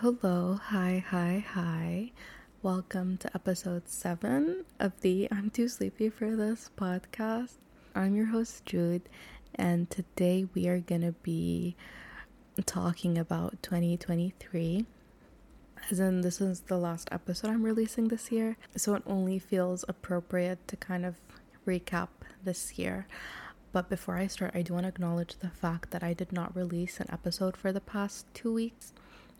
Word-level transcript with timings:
hello, 0.00 0.58
hi, 0.60 1.04
hi, 1.08 1.44
hi. 1.52 2.10
Welcome 2.62 3.16
to 3.18 3.30
episode 3.32 3.88
7 3.88 4.64
of 4.80 5.00
the 5.02 5.28
I'm 5.30 5.50
Too 5.50 5.68
Sleepy 5.68 6.10
for 6.10 6.34
This 6.34 6.68
podcast. 6.76 7.54
I'm 7.94 8.16
your 8.16 8.26
host, 8.26 8.66
Jude, 8.66 9.08
and 9.54 9.88
today 9.88 10.46
we 10.52 10.66
are 10.66 10.80
going 10.80 11.02
to 11.02 11.12
be 11.12 11.76
talking 12.66 13.16
about 13.16 13.62
2023. 13.62 14.84
As 15.90 16.00
in, 16.00 16.22
this 16.22 16.40
is 16.40 16.62
the 16.62 16.78
last 16.78 17.08
episode 17.12 17.50
I'm 17.50 17.62
releasing 17.62 18.08
this 18.08 18.32
year, 18.32 18.56
so 18.76 18.94
it 18.94 19.02
only 19.06 19.38
feels 19.38 19.84
appropriate 19.86 20.66
to 20.68 20.76
kind 20.76 21.06
of 21.06 21.16
recap 21.66 22.08
this 22.42 22.78
year. 22.78 23.06
But 23.72 23.88
before 23.88 24.16
I 24.16 24.26
start, 24.26 24.52
I 24.54 24.62
do 24.62 24.74
want 24.74 24.84
to 24.84 24.88
acknowledge 24.88 25.36
the 25.38 25.50
fact 25.50 25.92
that 25.92 26.02
I 26.02 26.14
did 26.14 26.32
not 26.32 26.56
release 26.56 26.98
an 26.98 27.06
episode 27.12 27.56
for 27.56 27.70
the 27.72 27.80
past 27.80 28.26
two 28.34 28.52
weeks. 28.52 28.92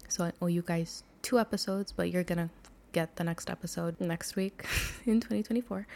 So 0.09 0.25
I 0.25 0.32
owe 0.41 0.46
you 0.46 0.62
guys 0.62 1.02
two 1.23 1.39
episodes, 1.39 1.92
but 1.92 2.10
you're 2.10 2.24
gonna 2.24 2.51
get 2.92 3.16
the 3.16 3.24
next 3.24 3.51
episode 3.51 4.01
next 4.01 4.37
week 4.37 4.65
in 5.06 5.20
2024. 5.20 5.87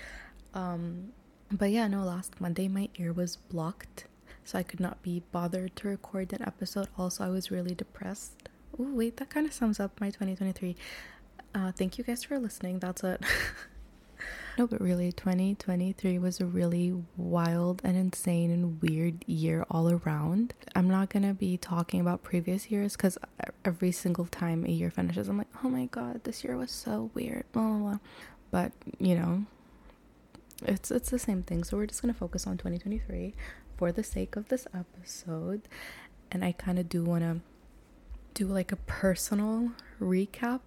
Um, 0.55 1.13
but 1.51 1.71
yeah, 1.71 1.87
no, 1.89 2.03
last 2.05 2.41
Monday 2.41 2.69
my 2.69 2.89
ear 2.99 3.13
was 3.13 3.37
blocked, 3.37 4.07
so 4.45 4.59
I 4.59 4.63
could 4.63 4.81
not 4.81 5.03
be 5.03 5.23
bothered 5.33 5.77
to 5.77 5.89
record 5.89 6.33
an 6.33 6.43
episode. 6.43 6.89
Also, 6.99 7.25
I 7.25 7.29
was 7.29 7.51
really 7.51 7.75
depressed. 7.75 8.49
Oh, 8.79 8.93
wait, 8.95 9.17
that 9.17 9.31
kind 9.31 9.47
of 9.47 9.53
sums 9.53 9.81
up 9.81 10.01
my 10.01 10.09
2023. 10.09 10.77
Uh, 11.55 11.73
thank 11.73 11.97
you 11.97 12.05
guys 12.05 12.25
for 12.25 12.39
listening. 12.39 12.79
That's 12.79 13.03
it. 13.03 13.23
No, 14.59 14.67
but 14.67 14.81
really, 14.81 15.13
2023 15.13 16.19
was 16.19 16.41
a 16.41 16.45
really 16.45 16.93
wild 17.17 17.81
and 17.85 17.97
insane 17.97 18.51
and 18.51 18.83
weird 18.83 19.25
year 19.29 19.65
all 19.71 19.89
around. 19.89 20.53
I'm 20.75 20.89
not 20.89 21.11
gonna 21.11 21.33
be 21.33 21.57
talking 21.57 22.01
about 22.01 22.25
previous 22.25 22.69
years 22.69 22.97
because 22.97 23.17
every 23.65 23.93
single 23.93 24.27
time 24.27 24.65
a 24.67 24.71
year 24.71 24.91
finishes, 24.91 25.29
I'm 25.29 25.39
like, 25.39 25.47
oh 25.63 25.69
my 25.69 25.85
god, 25.87 26.25
this 26.25 26.43
year 26.43 26.57
was 26.57 26.73
so 26.73 27.13
weird, 27.15 27.45
blah 27.53 27.63
blah 27.63 27.79
blah. 27.79 27.99
But 28.51 28.73
you 28.99 29.15
know, 29.15 29.45
it's 30.67 30.91
it's 30.91 31.11
the 31.11 31.21
same 31.21 31.45
thing. 31.45 31.63
So 31.63 31.77
we're 31.77 31.87
just 31.87 32.03
gonna 32.03 32.13
focus 32.13 32.45
on 32.45 32.59
2023 32.59 33.35
for 33.77 33.93
the 33.93 34.03
sake 34.03 34.35
of 34.35 34.49
this 34.49 34.67
episode, 34.75 35.69
and 36.33 36.45
I 36.45 36.51
kind 36.51 36.81
of 36.81 36.89
do 36.89 37.05
want 37.05 37.23
to 37.23 37.41
do 38.35 38.49
like 38.53 38.73
a 38.73 38.77
personal 38.77 39.71
recap, 40.01 40.63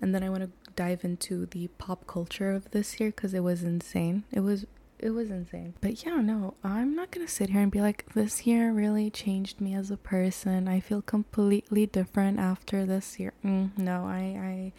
and 0.00 0.12
then 0.12 0.24
I 0.24 0.30
want 0.30 0.42
to 0.42 0.50
dive 0.76 1.04
into 1.04 1.46
the 1.46 1.68
pop 1.78 2.06
culture 2.06 2.52
of 2.52 2.70
this 2.70 3.00
year 3.00 3.10
because 3.10 3.34
it 3.34 3.40
was 3.42 3.62
insane. 3.62 4.24
It 4.30 4.40
was 4.40 4.66
it 4.98 5.10
was 5.10 5.30
insane. 5.30 5.74
But 5.80 6.04
yeah, 6.04 6.20
no, 6.20 6.54
I'm 6.64 6.94
not 6.94 7.10
gonna 7.10 7.28
sit 7.28 7.50
here 7.50 7.60
and 7.60 7.70
be 7.70 7.80
like, 7.80 8.06
this 8.14 8.46
year 8.46 8.72
really 8.72 9.10
changed 9.10 9.60
me 9.60 9.74
as 9.74 9.90
a 9.90 9.96
person. 9.96 10.68
I 10.68 10.80
feel 10.80 11.02
completely 11.02 11.86
different 11.86 12.38
after 12.38 12.86
this 12.86 13.18
year. 13.20 13.32
Mm, 13.44 13.76
no, 13.76 14.06
I, 14.06 14.72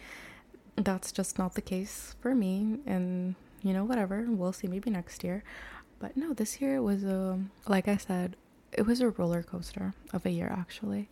I, 0.76 0.82
that's 0.82 1.12
just 1.12 1.38
not 1.38 1.54
the 1.54 1.60
case 1.60 2.16
for 2.20 2.34
me. 2.34 2.78
And 2.86 3.36
you 3.62 3.72
know, 3.72 3.84
whatever, 3.84 4.26
we'll 4.28 4.52
see. 4.52 4.66
Maybe 4.66 4.90
next 4.90 5.22
year. 5.22 5.44
But 6.00 6.16
no, 6.16 6.32
this 6.32 6.60
year 6.60 6.80
was 6.80 7.02
a, 7.04 7.40
like 7.66 7.88
I 7.88 7.96
said, 7.96 8.36
it 8.72 8.86
was 8.86 9.00
a 9.00 9.10
roller 9.10 9.42
coaster 9.42 9.94
of 10.12 10.24
a 10.26 10.30
year 10.30 10.48
actually, 10.56 11.08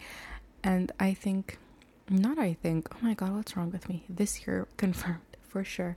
and 0.63 0.93
I 1.01 1.15
think 1.15 1.59
not 2.09 2.39
I 2.39 2.55
think, 2.55 2.89
oh 2.93 2.99
my 3.03 3.15
god, 3.15 3.35
what's 3.35 3.57
wrong 3.57 3.71
with 3.71 3.89
me? 3.89 4.05
This 4.09 4.47
year 4.47 4.69
confirmed 4.77 5.21
for 5.43 5.65
sure 5.65 5.97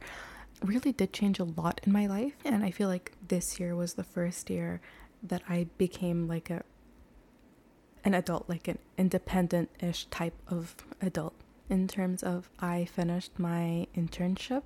really 0.64 0.92
did 0.92 1.14
change 1.14 1.40
a 1.40 1.44
lot 1.44 1.80
in 1.86 1.92
my 1.94 2.06
life 2.06 2.34
and 2.44 2.64
I 2.64 2.72
feel 2.72 2.90
like 2.90 3.14
this 3.28 3.60
year 3.60 3.76
was 3.76 3.94
the 3.94 4.04
first 4.04 4.50
year 4.50 4.82
that 5.24 5.42
I 5.48 5.68
became 5.78 6.28
like 6.28 6.50
a 6.50 6.64
an 8.06 8.14
adult, 8.14 8.48
like 8.48 8.68
an 8.68 8.78
independent-ish 8.98 10.06
type 10.06 10.36
of 10.48 10.76
adult 11.02 11.34
in 11.70 11.88
terms 11.88 12.24
of 12.24 12.50
I 12.60 12.86
finished 12.86 13.38
my 13.38 13.88
internship, 13.96 14.64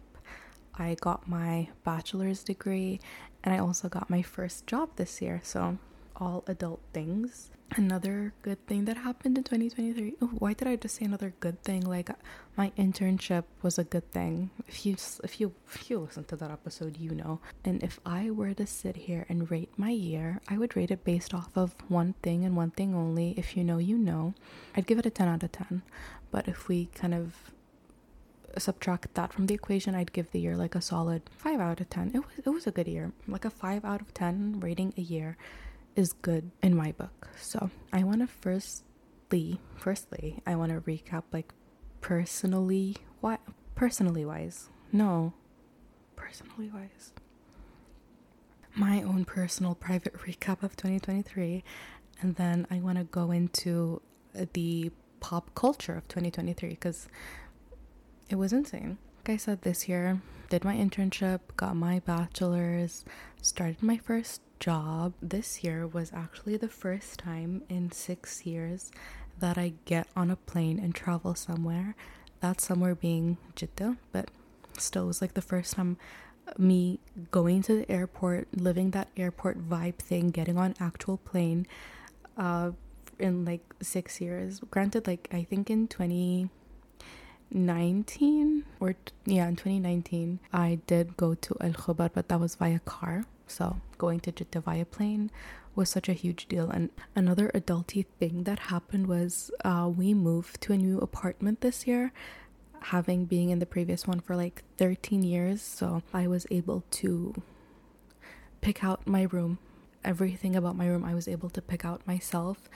I 0.76 0.96
got 1.02 1.28
my 1.28 1.70
bachelor's 1.84 2.44
degree, 2.44 3.00
and 3.44 3.54
I 3.54 3.58
also 3.58 3.90
got 3.90 4.10
my 4.10 4.22
first 4.22 4.68
job 4.68 4.90
this 4.96 5.22
year. 5.22 5.42
So 5.44 5.80
all 6.16 6.44
adult 6.48 6.82
things 6.94 7.50
another 7.78 8.34
good 8.42 8.66
thing 8.68 8.86
that 8.86 8.98
happened 8.98 9.38
in 9.38 9.44
2023 9.44 10.16
oh, 10.22 10.28
why 10.38 10.54
did 10.54 10.68
i 10.68 10.76
just 10.76 10.96
say 10.96 11.06
another 11.06 11.34
good 11.40 11.62
thing? 11.64 11.82
Like 11.82 12.10
uh, 12.10 12.16
my 12.56 12.72
internship 12.78 13.46
was 13.62 13.78
a 13.80 13.84
good 13.84 14.12
thing. 14.12 14.52
If 14.68 14.86
you 14.86 14.96
if 15.24 15.40
you 15.40 15.54
if 15.68 15.90
you 15.90 16.00
listen 16.00 16.24
to 16.26 16.36
that 16.36 16.52
episode 16.52 16.98
you 16.98 17.12
know. 17.12 17.40
And 17.66 17.84
if 17.84 18.00
i 18.06 18.30
were 18.30 18.54
to 18.54 18.68
sit 18.68 18.96
here 18.96 19.26
and 19.30 19.50
rate 19.50 19.70
my 19.78 19.90
year 19.90 20.42
i 20.50 20.58
would 20.58 20.76
rate 20.76 20.92
it 20.92 21.04
based 21.04 21.34
off 21.34 21.50
of 21.56 21.76
one 21.88 22.14
thing 22.22 22.46
and 22.46 22.56
one 22.56 22.72
thing 22.72 22.94
only. 22.96 23.34
If 23.38 23.58
you 23.58 23.64
know 23.64 23.78
you 23.78 23.98
know. 23.98 24.34
I'd 24.76 24.88
give 24.88 25.00
it 25.00 25.06
a 25.06 25.10
10 25.10 25.28
out 25.28 25.44
of 25.44 25.52
10 25.52 25.82
but 26.32 26.48
if 26.48 26.68
we 26.68 26.88
kind 26.94 27.14
of 27.14 27.34
subtract 28.58 29.16
that 29.16 29.34
from 29.34 29.48
the 29.48 29.56
equation 29.56 29.96
i'd 29.96 30.14
give 30.14 30.30
the 30.30 30.40
year 30.40 30.56
like 30.56 30.76
a 30.76 30.82
solid 30.82 31.24
5 31.38 31.60
out 31.60 31.82
of 31.82 31.90
10 31.90 32.12
it 32.14 32.20
was 32.20 32.34
it 32.46 32.50
was 32.50 32.68
a 32.68 32.72
good 32.72 32.88
year. 32.88 33.12
Like 33.28 33.46
a 33.46 33.50
5 33.50 33.84
out 33.86 34.02
of 34.02 34.14
10 34.14 34.60
rating 34.60 34.94
a 34.98 35.02
year 35.02 35.38
is 35.96 36.14
good 36.14 36.52
in 36.62 36.76
my 36.76 36.92
book. 36.92 37.30
So 37.40 37.70
I 37.92 38.04
want 38.04 38.22
to 38.22 38.28
firstly, 38.28 39.60
firstly, 39.76 40.42
I 40.46 40.56
want 40.56 40.72
to 40.72 40.82
recap 40.82 41.24
like 41.32 41.54
personally, 42.02 42.98
what 43.22 43.40
personally 43.76 44.26
wise. 44.26 44.70
No, 44.92 45.34
personally 46.16 46.70
wise. 46.74 47.14
My 48.76 49.02
own 49.02 49.26
personal 49.26 49.76
private 49.76 50.14
recap 50.26 50.64
of 50.64 50.76
2023, 50.76 51.64
and 52.22 52.36
then 52.36 52.68
I 52.72 52.80
want 52.80 52.98
to 52.98 53.04
go 53.04 53.32
into 53.32 54.02
uh, 54.38 54.46
the 54.54 54.92
pop 55.20 55.54
culture 55.56 55.96
of 55.96 56.08
2023 56.08 56.70
because 56.70 57.08
it 58.30 58.36
was 58.36 58.52
insane. 58.52 58.98
Like 59.20 59.36
I 59.36 59.38
said, 59.38 59.62
this 59.62 59.88
year, 59.88 60.22
did 60.50 60.64
my 60.64 60.76
internship, 60.76 61.40
got 61.56 61.76
my 61.76 62.00
bachelor's, 62.00 63.06
started 63.42 63.82
my 63.82 63.98
first 63.98 64.42
job 64.64 65.12
this 65.22 65.62
year 65.62 65.86
was 65.86 66.14
actually 66.14 66.56
the 66.56 66.70
first 66.70 67.20
time 67.20 67.62
in 67.68 67.92
six 67.92 68.46
years 68.46 68.94
that 69.40 69.58
I 69.58 69.74
get 69.84 70.08
on 70.16 70.32
a 70.32 70.38
plane 70.38 70.80
and 70.80 70.96
travel 70.96 71.36
somewhere. 71.36 71.96
That 72.40 72.62
somewhere 72.62 72.96
being 72.96 73.36
Jeddah, 73.56 73.98
but 74.14 74.32
still, 74.78 75.04
it 75.04 75.08
was 75.08 75.22
like 75.22 75.34
the 75.34 75.42
first 75.42 75.74
time 75.74 75.98
me 76.58 77.02
going 77.30 77.62
to 77.64 77.80
the 77.80 77.92
airport, 77.92 78.48
living 78.56 78.92
that 78.92 79.10
airport 79.18 79.70
vibe 79.70 79.96
thing, 79.96 80.30
getting 80.30 80.58
on 80.58 80.76
actual 80.80 81.18
plane 81.18 81.68
uh, 82.38 82.72
in 83.20 83.44
like 83.44 83.66
six 83.82 84.22
years. 84.22 84.62
Granted, 84.72 85.08
like 85.08 85.28
I 85.34 85.44
think 85.44 85.70
in 85.70 85.90
2019 85.90 88.64
or 88.80 88.96
yeah, 89.26 89.50
in 89.50 89.58
2019, 89.58 90.40
I 90.54 90.80
did 90.88 91.18
go 91.18 91.34
to 91.34 91.58
Al 91.60 91.74
Khobar, 91.74 92.12
but 92.14 92.30
that 92.30 92.40
was 92.40 92.56
via 92.56 92.80
car. 92.80 93.26
So 93.48 93.78
going 93.98 94.20
to 94.22 94.32
Jeddah 94.32 94.62
via 94.62 94.86
plane 94.86 95.32
was 95.76 95.90
such 95.90 96.10
a 96.10 96.14
huge 96.14 96.48
deal. 96.48 96.70
And 96.70 96.90
another 97.16 97.50
adulty 97.54 98.06
thing 98.20 98.44
that 98.44 98.60
happened 98.60 99.08
was 99.08 99.52
uh, 99.64 99.90
we 99.96 100.14
moved 100.14 100.62
to 100.62 100.74
a 100.74 100.78
new 100.78 101.00
apartment 101.00 101.62
this 101.62 101.88
year, 101.88 102.12
having 102.82 103.26
being 103.26 103.50
in 103.50 103.60
the 103.60 103.66
previous 103.66 104.08
one 104.08 104.20
for 104.20 104.36
like 104.36 104.64
13 104.78 105.24
years. 105.24 105.62
So 105.62 106.04
I 106.14 106.28
was 106.28 106.46
able 106.52 106.84
to 106.92 107.42
pick 108.62 108.84
out 108.84 109.08
my 109.08 109.24
room. 109.24 109.58
Everything 110.04 110.56
about 110.56 110.76
my 110.76 110.88
room 110.88 111.04
I 111.04 111.16
was 111.16 111.28
able 111.28 111.50
to 111.52 111.62
pick 111.62 111.86
out 111.86 112.06
myself. 112.06 112.70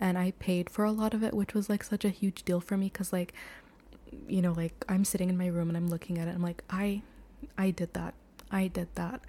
And 0.00 0.16
I 0.16 0.30
paid 0.38 0.70
for 0.70 0.84
a 0.84 0.92
lot 0.92 1.12
of 1.12 1.24
it, 1.24 1.34
which 1.34 1.54
was 1.54 1.68
like 1.68 1.82
such 1.82 2.04
a 2.04 2.08
huge 2.10 2.44
deal 2.44 2.60
for 2.60 2.76
me 2.76 2.86
because, 2.86 3.12
like, 3.12 3.34
you 4.28 4.40
know, 4.40 4.52
like 4.52 4.84
I'm 4.88 5.04
sitting 5.04 5.28
in 5.28 5.36
my 5.36 5.48
room 5.48 5.68
and 5.68 5.76
I'm 5.76 5.88
looking 5.88 6.18
at 6.18 6.28
it. 6.28 6.34
I'm 6.34 6.42
like, 6.42 6.62
I, 6.70 7.02
I 7.58 7.70
did 7.70 7.94
that. 7.94 8.14
I 8.50 8.68
did 8.68 8.88
that. 8.94 9.22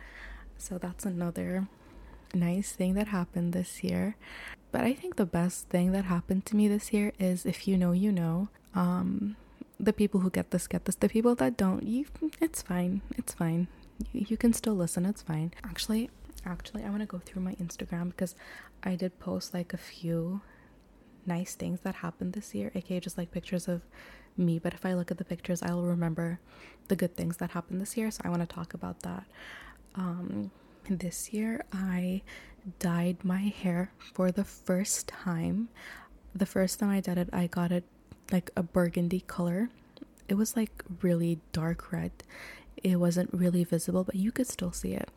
So 0.60 0.78
that's 0.78 1.06
another 1.06 1.68
nice 2.34 2.74
thing 2.74 2.94
that 2.94 3.08
happened 3.08 3.54
this 3.54 3.84
year. 3.84 4.16
But 4.72 4.82
I 4.82 4.94
think 4.94 5.16
the 5.16 5.26
best 5.26 5.70
thing 5.70 5.94
that 5.94 6.06
happened 6.06 6.46
to 6.48 6.56
me 6.56 6.68
this 6.68 6.94
year 6.94 7.12
is 7.18 7.46
if 7.46 7.68
you 7.68 7.78
know, 7.78 7.92
you 7.92 8.12
know. 8.12 8.50
Um, 8.76 9.36
the 9.80 9.94
people 9.94 10.20
who 10.20 10.30
get 10.30 10.52
this 10.52 10.68
get 10.68 10.86
this. 10.86 10.96
The 10.96 11.10
people 11.10 11.36
that 11.36 11.58
don't, 11.58 11.84
you, 11.84 12.06
it's 12.42 12.62
fine. 12.62 13.02
It's 13.18 13.34
fine. 13.34 13.68
You, 14.12 14.26
you 14.30 14.38
can 14.38 14.54
still 14.54 14.76
listen. 14.76 15.06
It's 15.06 15.22
fine. 15.22 15.54
Actually, 15.64 16.10
actually, 16.46 16.84
I 16.84 16.90
want 16.90 17.02
to 17.02 17.06
go 17.06 17.20
through 17.20 17.42
my 17.42 17.56
Instagram 17.56 18.10
because 18.10 18.36
I 18.84 18.96
did 18.96 19.20
post 19.20 19.54
like 19.54 19.74
a 19.74 19.78
few 19.78 20.42
nice 21.26 21.56
things 21.56 21.80
that 21.82 21.96
happened 21.96 22.34
this 22.34 22.54
year, 22.54 22.72
aka 22.76 23.00
just 23.00 23.18
like 23.18 23.32
pictures 23.32 23.68
of 23.68 23.82
me. 24.38 24.60
But 24.60 24.74
if 24.74 24.86
I 24.86 24.94
look 24.94 25.12
at 25.12 25.18
the 25.18 25.26
pictures, 25.26 25.64
I'll 25.64 25.84
remember 25.84 26.40
the 26.90 26.96
good 26.96 27.16
things 27.16 27.38
that 27.38 27.52
happened 27.52 27.80
this 27.80 27.96
year. 27.96 28.12
So 28.12 28.22
I 28.26 28.30
want 28.30 28.42
to 28.42 28.54
talk 28.54 28.74
about 28.74 29.02
that 29.02 29.24
um, 30.00 30.52
this 30.90 31.34
year 31.34 31.64
I 31.74 32.22
dyed 32.80 33.18
my 33.24 33.42
hair 33.42 33.92
for 34.14 34.32
the 34.32 34.44
first 34.44 35.08
time. 35.08 35.70
The 36.34 36.46
first 36.46 36.80
time 36.80 36.90
I 36.90 37.02
did 37.02 37.18
it, 37.18 37.30
I 37.34 37.48
got 37.48 37.72
it 37.72 37.84
like 38.32 38.50
a 38.56 38.64
burgundy 38.64 39.22
color. 39.22 39.70
It 40.28 40.36
was 40.36 40.56
like 40.56 40.84
really 41.02 41.40
dark 41.52 41.92
red. 41.92 42.12
It 42.82 42.96
wasn't 42.98 43.34
really 43.34 43.64
visible, 43.64 44.04
but 44.04 44.16
you 44.16 44.32
could 44.32 44.48
still 44.48 44.72
see 44.72 44.94
it. 44.94 45.10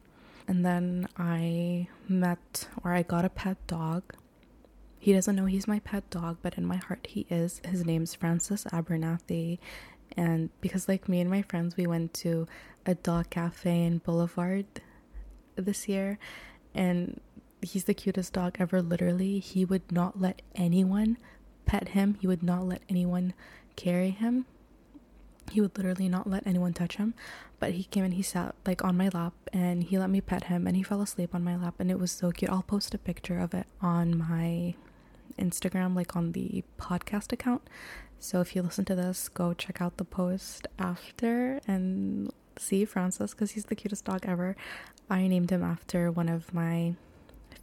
And 0.49 0.65
then 0.65 1.07
I 1.17 1.87
met 2.09 2.69
or 2.83 2.93
I 2.93 3.03
got 3.03 3.25
a 3.25 3.31
pet 3.31 3.59
dog. 3.67 4.03
He 4.99 5.13
doesn't 5.13 5.37
know 5.37 5.47
he's 5.47 5.69
my 5.69 5.81
pet 5.81 6.09
dog, 6.11 6.39
but 6.43 6.55
in 6.55 6.65
my 6.65 6.77
heart 6.77 7.07
he 7.09 7.27
is. 7.29 7.61
His 7.65 7.85
name's 7.85 8.15
Francis 8.15 8.65
Abernathy. 8.73 9.59
And 10.17 10.51
because, 10.61 10.89
like 10.89 11.09
me 11.09 11.21
and 11.21 11.31
my 11.31 11.43
friends, 11.43 11.77
we 11.77 11.87
went 11.87 12.15
to 12.15 12.47
a 12.87 12.95
dog 12.95 13.31
cafe 13.31 13.85
in 13.85 13.99
Boulevard 13.99 14.67
this 15.57 15.89
year, 15.89 16.19
and 16.75 17.21
he's 17.61 17.85
the 17.85 17.95
cutest 17.95 18.33
dog 18.33 18.57
ever. 18.59 18.83
Literally, 18.83 19.39
he 19.39 19.65
would 19.65 19.91
not 19.91 20.21
let 20.21 20.43
anyone 20.55 21.17
pet 21.65 21.89
him, 21.89 22.17
he 22.21 22.27
would 22.27 22.43
not 22.43 22.67
let 22.67 22.83
anyone 22.89 23.35
carry 23.77 24.11
him. 24.11 24.47
He 25.51 25.61
would 25.61 25.77
literally 25.77 26.09
not 26.09 26.29
let 26.29 26.47
anyone 26.47 26.73
touch 26.73 26.97
him. 26.97 27.15
But 27.59 27.73
he 27.73 27.85
came 27.85 28.05
and 28.05 28.15
he 28.15 28.23
sat 28.23 28.55
like 28.67 28.85
on 28.85 28.97
my 28.97 29.09
lap 29.09 29.35
and 29.53 29.83
he 29.85 29.99
let 29.99 30.11
me 30.11 30.21
pet 30.21 30.45
him 30.45 30.67
and 30.67 30.77
he 30.77 30.83
fell 30.83 31.03
asleep 31.03 31.35
on 31.35 31.45
my 31.45 31.57
lap 31.57 31.75
and 31.79 31.91
it 31.91 31.99
was 31.99 32.11
so 32.11 32.31
cute. 32.31 32.51
I'll 32.51 32.63
post 32.63 32.95
a 32.95 32.99
picture 32.99 33.39
of 33.39 33.55
it 33.55 33.67
on 33.81 34.19
my 34.19 34.75
Instagram, 35.43 35.97
like 35.97 36.17
on 36.17 36.33
the 36.33 36.65
podcast 36.79 37.33
account. 37.33 37.63
So 38.19 38.41
if 38.41 38.55
you 38.55 38.63
listen 38.63 38.85
to 38.87 38.95
this, 38.95 39.29
go 39.29 39.53
check 39.53 39.81
out 39.81 39.97
the 39.97 40.05
post 40.05 40.69
after 40.79 41.61
and 41.67 42.33
see 42.57 42.85
Francis 42.85 43.33
because 43.33 43.53
he's 43.53 43.65
the 43.65 43.75
cutest 43.75 44.05
dog 44.05 44.21
ever. 44.25 44.57
I 45.11 45.27
named 45.27 45.51
him 45.51 45.63
after 45.63 46.11
one 46.11 46.29
of 46.29 46.55
my 46.55 46.95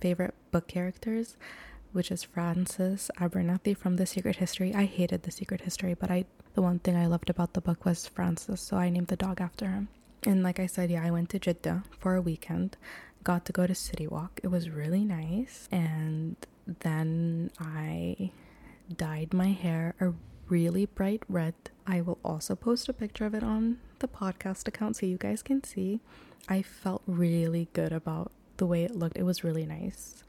favorite 0.01 0.35
book 0.51 0.67
characters, 0.67 1.37
which 1.93 2.11
is 2.11 2.23
Francis 2.23 3.09
Abernathy 3.19 3.75
from 3.75 3.95
The 3.95 4.05
Secret 4.05 4.35
History. 4.35 4.75
I 4.75 4.85
hated 4.85 5.23
The 5.23 5.31
Secret 5.31 5.61
History, 5.61 5.93
but 5.93 6.11
I 6.11 6.25
the 6.55 6.61
one 6.61 6.79
thing 6.79 6.97
I 6.97 7.05
loved 7.05 7.29
about 7.29 7.53
the 7.53 7.61
book 7.61 7.85
was 7.85 8.07
Francis, 8.07 8.59
so 8.61 8.75
I 8.75 8.89
named 8.89 9.07
the 9.07 9.15
dog 9.15 9.39
after 9.39 9.67
him. 9.67 9.87
And 10.25 10.43
like 10.43 10.59
I 10.59 10.65
said, 10.65 10.91
yeah, 10.91 11.05
I 11.05 11.11
went 11.11 11.29
to 11.29 11.39
Jeddah 11.39 11.83
for 11.99 12.15
a 12.15 12.21
weekend. 12.21 12.75
Got 13.23 13.45
to 13.45 13.53
go 13.53 13.65
to 13.65 13.75
City 13.75 14.07
Walk. 14.07 14.41
It 14.43 14.47
was 14.47 14.69
really 14.69 15.05
nice. 15.05 15.69
And 15.71 16.35
then 16.79 17.51
I 17.59 18.31
dyed 18.95 19.33
my 19.33 19.49
hair 19.49 19.95
a 19.99 20.13
really 20.47 20.85
bright 20.85 21.23
red. 21.29 21.53
I 21.85 22.01
will 22.01 22.17
also 22.23 22.55
post 22.55 22.89
a 22.89 22.93
picture 22.93 23.25
of 23.25 23.35
it 23.35 23.43
on 23.43 23.77
the 23.99 24.07
podcast 24.07 24.67
account 24.67 24.95
so 24.95 25.05
you 25.05 25.17
guys 25.17 25.43
can 25.43 25.63
see. 25.63 25.99
I 26.47 26.61
felt 26.61 27.03
really 27.05 27.69
good 27.73 27.91
about 27.91 28.31
the 28.57 28.65
way 28.65 28.83
it 28.83 28.95
looked. 28.95 29.17
It 29.17 29.23
was 29.23 29.43
really 29.43 29.65
nice 29.65 30.23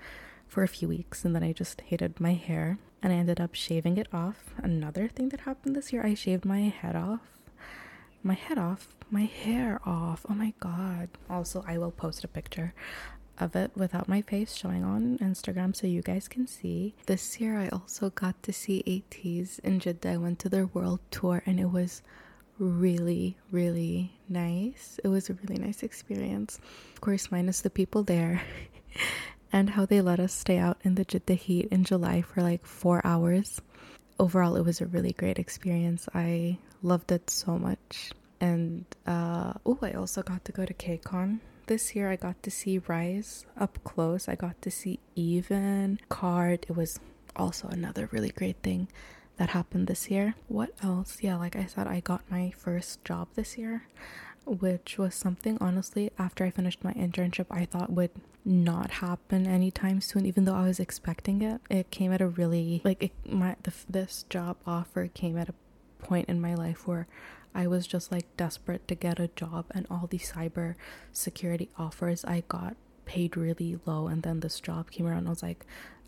for 0.47 0.63
a 0.63 0.69
few 0.69 0.89
weeks 0.89 1.25
and 1.25 1.35
then 1.35 1.43
I 1.43 1.53
just 1.53 1.81
hated 1.81 2.21
my 2.21 2.35
hair 2.35 2.79
and 3.03 3.13
I 3.13 3.17
ended 3.17 3.41
up 3.41 3.55
shaving 3.55 3.97
it 3.97 4.09
off. 4.13 4.53
Another 4.59 5.09
thing 5.09 5.31
that 5.31 5.41
happened 5.41 5.75
this 5.75 5.93
year, 5.93 6.05
I 6.05 6.15
shaved 6.15 6.45
my 6.45 6.61
head 6.61 6.97
off. 6.97 7.21
My 8.23 8.35
head 8.35 8.59
off, 8.59 8.89
my 9.11 9.23
hair 9.25 9.81
off. 9.87 10.27
Oh 10.29 10.35
my 10.35 10.53
god. 10.61 11.09
Also, 11.31 11.65
I 11.67 11.79
will 11.79 11.91
post 11.91 12.25
a 12.25 12.29
picture 12.29 12.75
of 13.41 13.57
it 13.57 13.71
without 13.75 14.09
my 14.09 14.23
face 14.23 14.55
showing 14.55 14.85
on 14.85 15.19
Instagram 15.19 15.75
so 15.75 15.87
you 15.87 16.03
guys 16.03 16.29
can 16.29 16.47
see. 16.47 16.95
This 17.07 17.41
year 17.41 17.59
I 17.59 17.69
also 17.69 18.11
got 18.11 18.43
to 18.43 18.53
see 18.53 18.83
ATEEZ 18.87 19.61
in 19.61 19.81
Jeddah. 19.81 20.11
I 20.11 20.17
went 20.17 20.39
to 20.41 20.49
their 20.49 20.67
world 20.67 21.01
tour 21.11 21.43
and 21.47 21.59
it 21.59 21.71
was 21.71 22.03
really, 22.59 23.37
really 23.51 24.13
nice. 24.29 25.01
It 25.03 25.09
was 25.09 25.31
a 25.31 25.35
really 25.35 25.61
nice 25.61 25.83
experience. 25.83 26.61
Of 26.95 27.01
course, 27.01 27.31
minus 27.31 27.63
the 27.63 27.71
people 27.71 28.03
there 28.03 28.43
and 29.53 29.71
how 29.71 29.87
they 29.87 30.01
let 30.01 30.21
us 30.21 30.33
stay 30.33 30.59
out 30.59 30.79
in 30.83 30.95
the 30.95 31.05
Jeddah 31.05 31.35
heat 31.35 31.69
in 31.71 31.85
July 31.85 32.23
for 32.23 32.43
like 32.43 32.65
four 32.67 33.01
hours. 33.05 33.61
Overall, 34.19 34.57
it 34.57 34.65
was 34.65 34.81
a 34.81 34.87
really 34.87 35.13
great 35.13 35.39
experience. 35.39 36.09
I 36.15 36.59
loved 36.83 37.11
it 37.11 37.31
so 37.31 37.59
much. 37.59 38.13
And 38.41 38.85
uh, 39.07 39.55
oh, 39.65 39.79
I 39.83 39.93
also 39.93 40.23
got 40.23 40.45
to 40.45 40.53
go 40.53 40.65
to 40.65 40.75
KCON 40.75 41.41
this 41.71 41.95
year 41.95 42.11
I 42.11 42.17
got 42.17 42.43
to 42.43 42.51
see 42.51 42.81
RIIZE 42.81 43.45
up 43.57 43.79
close. 43.85 44.29
I 44.29 44.35
got 44.35 44.61
to 44.63 44.73
see 44.73 44.99
EVNNE, 45.17 46.01
KARD. 46.09 46.65
It 46.69 46.77
was 46.77 46.99
also 47.37 47.69
another 47.69 48.09
really 48.11 48.31
great 48.31 48.57
thing 48.61 48.89
that 49.37 49.51
happened 49.51 49.87
this 49.87 50.11
year. 50.11 50.35
What 50.49 50.73
else? 50.83 51.19
Yeah, 51.21 51.37
like 51.37 51.55
I 51.55 51.67
said, 51.67 51.87
I 51.87 52.01
got 52.01 52.29
my 52.29 52.53
first 52.59 53.05
job 53.05 53.29
this 53.37 53.57
year, 53.57 53.85
which 54.45 54.99
was 54.99 55.15
something 55.15 55.59
honestly 55.61 56.11
after 56.19 56.45
I 56.45 56.51
finished 56.51 56.83
my 56.83 56.93
internship 56.95 57.47
I 57.53 57.67
thought 57.67 57.93
would 57.93 58.11
not 58.45 58.91
happen 58.91 59.47
anytime 59.47 60.01
soon 60.01 60.27
even 60.27 60.47
though 60.47 60.57
I 60.57 60.65
was 60.65 60.81
expecting 60.81 61.41
it. 61.41 61.61
It 61.71 61.93
came 61.93 62.13
at 62.13 62.21
a 62.21 62.27
really 62.27 62.81
like 62.83 63.01
it, 63.01 63.13
my 63.25 63.55
the, 63.63 63.73
this 63.89 64.25
job 64.29 64.57
offer 64.67 65.07
came 65.15 65.39
at 65.39 65.49
a 65.49 65.55
point 66.05 66.29
in 66.29 66.41
my 66.41 66.57
life 66.57 66.89
where 66.89 67.07
I 67.55 67.67
was 67.67 67.87
just 67.87 68.13
like 68.13 68.37
desperate 68.37 68.87
to 68.89 68.95
get 68.95 69.19
a 69.19 69.29
job, 69.29 69.67
and 69.73 69.87
all 69.91 70.07
the 70.09 70.19
cyber 70.19 70.75
security 71.13 71.69
offers 71.77 72.25
I 72.25 72.45
got 72.49 72.77
paid 73.05 73.37
really 73.37 73.79
low. 73.87 74.07
And 74.07 74.23
then 74.23 74.41
this 74.41 74.61
job 74.61 74.91
came 74.91 75.07
around, 75.07 75.27
I 75.27 75.31
was 75.31 75.43
like, 75.43 75.67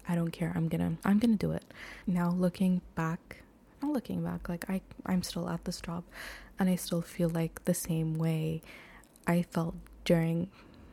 I 0.08 0.14
don't 0.14 0.30
care. 0.30 0.52
I'm 0.54 0.68
gonna, 0.68 0.96
I'm 1.04 1.18
gonna 1.18 1.36
do 1.36 1.52
it. 1.52 1.64
Now 2.06 2.30
looking 2.30 2.80
back, 2.94 3.42
not 3.82 3.92
looking 3.92 4.22
back, 4.22 4.48
like 4.48 4.68
I, 4.70 4.80
I'm 5.06 5.22
still 5.22 5.48
at 5.48 5.64
this 5.64 5.80
job, 5.80 6.04
and 6.58 6.68
I 6.68 6.76
still 6.76 7.02
feel 7.02 7.28
like 7.28 7.64
the 7.64 7.74
same 7.74 8.14
way 8.14 8.62
I 9.26 9.42
felt 9.42 9.74
during 10.04 10.48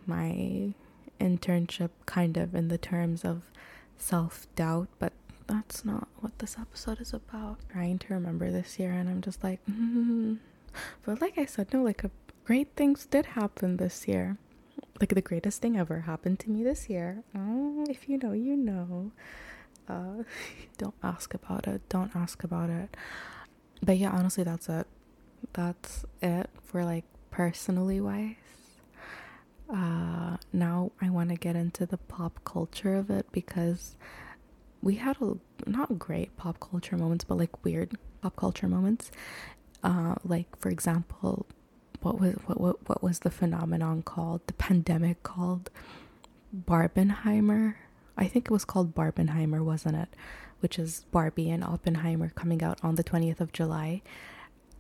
my 0.05 0.73
internship, 1.19 1.89
kind 2.05 2.37
of 2.37 2.55
in 2.55 2.67
the 2.69 2.77
terms 2.77 3.23
of 3.23 3.43
self 3.97 4.47
doubt, 4.55 4.87
but 4.99 5.08
that's 5.69 5.85
not 5.85 6.07
what 6.19 6.39
this 6.39 6.57
episode 6.59 6.99
is 6.99 7.13
about. 7.13 7.59
Trying 7.71 7.99
to 7.99 8.13
remember 8.15 8.49
this 8.49 8.79
year, 8.79 8.91
and 8.91 9.07
I'm 9.07 9.21
just 9.21 9.43
like, 9.43 9.59
mm. 9.69 10.39
but 11.05 11.21
like 11.21 11.37
I 11.37 11.45
said, 11.45 11.71
no, 11.71 11.83
like 11.83 12.03
a, 12.03 12.09
great 12.43 12.69
things 12.75 13.05
did 13.05 13.27
happen 13.37 13.77
this 13.77 14.07
year. 14.07 14.37
Like 14.99 15.13
the 15.13 15.21
greatest 15.21 15.61
thing 15.61 15.77
ever 15.77 16.01
happened 16.01 16.39
to 16.39 16.49
me 16.49 16.63
this 16.63 16.89
year. 16.89 17.23
Oh, 17.37 17.85
if 17.87 18.09
you 18.09 18.17
know, 18.17 18.31
you 18.31 18.57
know. 18.57 19.11
Uh, 19.87 20.23
don't 20.79 20.95
ask 21.03 21.35
about 21.35 21.67
it. 21.67 21.87
Don't 21.87 22.15
ask 22.15 22.43
about 22.43 22.71
it. 22.71 22.97
But 23.83 23.97
yeah, 23.97 24.09
honestly, 24.09 24.43
that's 24.43 24.69
it. 24.69 24.87
That's 25.53 26.03
it 26.19 26.49
for 26.63 26.83
like 26.83 27.05
personally 27.29 28.01
wise. 28.01 28.35
Uh, 29.71 30.37
now 30.51 30.93
I 30.99 31.11
want 31.11 31.29
to 31.29 31.35
get 31.35 31.55
into 31.55 31.85
the 31.85 31.97
pop 31.97 32.39
culture 32.43 32.95
of 32.95 33.11
it 33.11 33.27
because 33.31 33.95
we 34.81 34.95
had 34.95 35.17
a 35.21 35.37
not 35.65 35.99
great 35.99 36.35
pop 36.37 36.59
culture 36.59 36.97
moments, 36.97 37.23
but 37.23 37.37
like 37.37 37.63
weird 37.65 37.97
pop 38.21 38.35
culture 38.35 38.67
moments. 38.67 39.11
Uh, 39.83 40.15
like 40.23 40.47
for 40.59 40.69
example, 40.69 41.45
what 42.01 42.19
was 42.19 42.35
what, 42.45 42.59
what 42.59 42.89
what 42.89 43.03
was 43.03 43.19
the 43.19 43.31
phenomenon 43.31 44.01
called? 44.01 44.41
The 44.47 44.53
pandemic 44.53 45.23
called 45.23 45.69
Barbenheimer. 46.55 47.75
I 48.17 48.27
think 48.27 48.45
it 48.47 48.51
was 48.51 48.65
called 48.65 48.95
Barbenheimer, 48.95 49.63
wasn't 49.63 49.95
it? 49.95 50.09
Which 50.59 50.77
is 50.77 51.05
Barbie 51.11 51.49
and 51.49 51.63
Oppenheimer 51.63 52.31
coming 52.35 52.63
out 52.63 52.79
on 52.83 52.95
the 52.95 53.03
twentieth 53.03 53.39
of 53.41 53.53
July. 53.53 54.01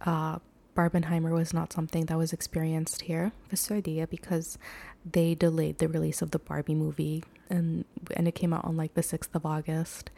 Uh, 0.01 0.39
Barbenheimer 0.79 1.31
was 1.31 1.53
not 1.53 1.73
something 1.73 2.05
that 2.05 2.17
was 2.17 2.31
experienced 2.31 3.01
here, 3.01 3.33
idea 3.69 4.07
because 4.07 4.57
they 5.03 5.35
delayed 5.35 5.77
the 5.79 5.89
release 5.89 6.21
of 6.21 6.31
the 6.31 6.39
Barbie 6.39 6.73
movie 6.73 7.21
and 7.49 7.83
and 8.15 8.29
it 8.29 8.35
came 8.35 8.53
out 8.53 8.63
on 8.63 8.77
like 8.77 8.93
the 8.93 9.01
6th 9.01 9.35
of 9.35 9.45
August. 9.45 10.09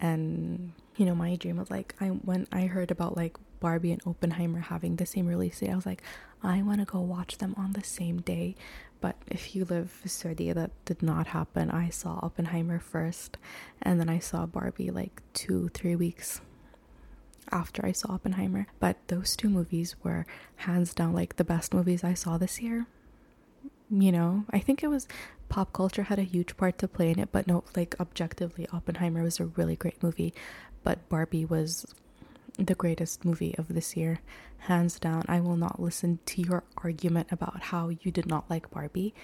And 0.00 0.72
you 0.96 1.06
know 1.06 1.14
my 1.14 1.36
dream 1.36 1.56
was 1.56 1.70
like 1.70 1.94
I 1.98 2.08
when 2.08 2.46
I 2.52 2.66
heard 2.66 2.90
about 2.90 3.16
like 3.16 3.38
Barbie 3.60 3.92
and 3.92 4.02
Oppenheimer 4.06 4.60
having 4.60 4.96
the 4.96 5.06
same 5.06 5.26
release 5.26 5.60
date 5.60 5.70
I 5.70 5.76
was 5.76 5.86
like 5.86 6.02
I 6.42 6.60
want 6.60 6.80
to 6.80 6.84
go 6.84 7.00
watch 7.00 7.38
them 7.38 7.54
on 7.56 7.72
the 7.72 7.84
same 7.84 8.20
day. 8.20 8.54
But 9.00 9.16
if 9.28 9.56
you 9.56 9.64
live 9.64 9.98
in 10.02 10.10
Saudi 10.10 10.52
that 10.52 10.72
did 10.84 11.02
not 11.02 11.28
happen. 11.28 11.70
I 11.70 11.88
saw 11.88 12.20
Oppenheimer 12.22 12.80
first 12.80 13.38
and 13.80 13.98
then 13.98 14.10
I 14.10 14.18
saw 14.18 14.44
Barbie 14.44 14.90
like 14.90 15.22
2 15.32 15.70
3 15.70 15.96
weeks 15.96 16.42
after 17.50 17.84
I 17.84 17.92
saw 17.92 18.12
Oppenheimer 18.12 18.66
but 18.80 18.96
those 19.08 19.36
two 19.36 19.48
movies 19.48 19.96
were 20.02 20.26
hands 20.56 20.94
down 20.94 21.12
like 21.12 21.36
the 21.36 21.44
best 21.44 21.74
movies 21.74 22.04
I 22.04 22.14
saw 22.14 22.38
this 22.38 22.60
year. 22.60 22.86
You 23.90 24.10
know 24.10 24.46
i 24.50 24.58
think 24.58 24.82
it 24.82 24.88
was 24.88 25.06
pop 25.50 25.74
culture 25.74 26.04
had 26.04 26.18
a 26.18 26.22
huge 26.22 26.56
part 26.56 26.78
to 26.78 26.88
play 26.88 27.10
in 27.10 27.18
it 27.18 27.28
but 27.30 27.46
no 27.46 27.62
like 27.76 27.94
objectively 28.00 28.66
oppenheimer 28.72 29.22
was 29.22 29.38
a 29.38 29.44
really 29.44 29.76
great 29.76 30.02
movie 30.02 30.32
but 30.82 31.06
barbie 31.10 31.44
was 31.44 31.84
the 32.58 32.74
greatest 32.74 33.24
movie 33.24 33.54
of 33.58 33.68
this 33.68 33.94
year 33.96 34.20
hands 34.58 34.98
down. 34.98 35.24
I 35.28 35.40
will 35.40 35.56
not 35.56 35.80
listen 35.80 36.20
to 36.26 36.42
your 36.42 36.62
argument 36.78 37.28
about 37.30 37.64
how 37.64 37.88
you 37.88 38.10
did 38.10 38.26
not 38.26 38.48
like 38.48 38.70
barbie. 38.70 39.14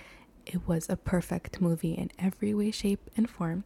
It 0.47 0.67
was 0.67 0.89
a 0.89 0.97
perfect 0.97 1.61
movie 1.61 1.93
in 1.93 2.11
every 2.19 2.55
way 2.55 2.71
shape 2.71 3.11
and 3.17 3.29
form. 3.29 3.65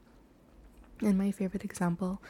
And 1.01 1.17
my 1.17 1.31
favorite 1.31 1.65
example 1.65 2.21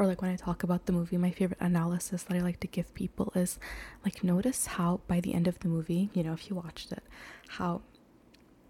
or 0.00 0.06
like 0.06 0.22
when 0.22 0.30
I 0.30 0.36
talk 0.36 0.62
about 0.62 0.86
the 0.86 0.94
movie, 0.94 1.18
my 1.18 1.30
favorite 1.30 1.60
analysis 1.60 2.22
that 2.22 2.34
I 2.34 2.40
like 2.40 2.58
to 2.60 2.66
give 2.66 2.94
people 2.94 3.30
is 3.34 3.58
like 4.02 4.24
notice 4.24 4.64
how 4.64 5.02
by 5.06 5.20
the 5.20 5.34
end 5.34 5.46
of 5.46 5.58
the 5.58 5.68
movie, 5.68 6.08
you 6.14 6.22
know, 6.22 6.32
if 6.32 6.48
you 6.48 6.56
watched 6.56 6.90
it, 6.90 7.02
how 7.48 7.82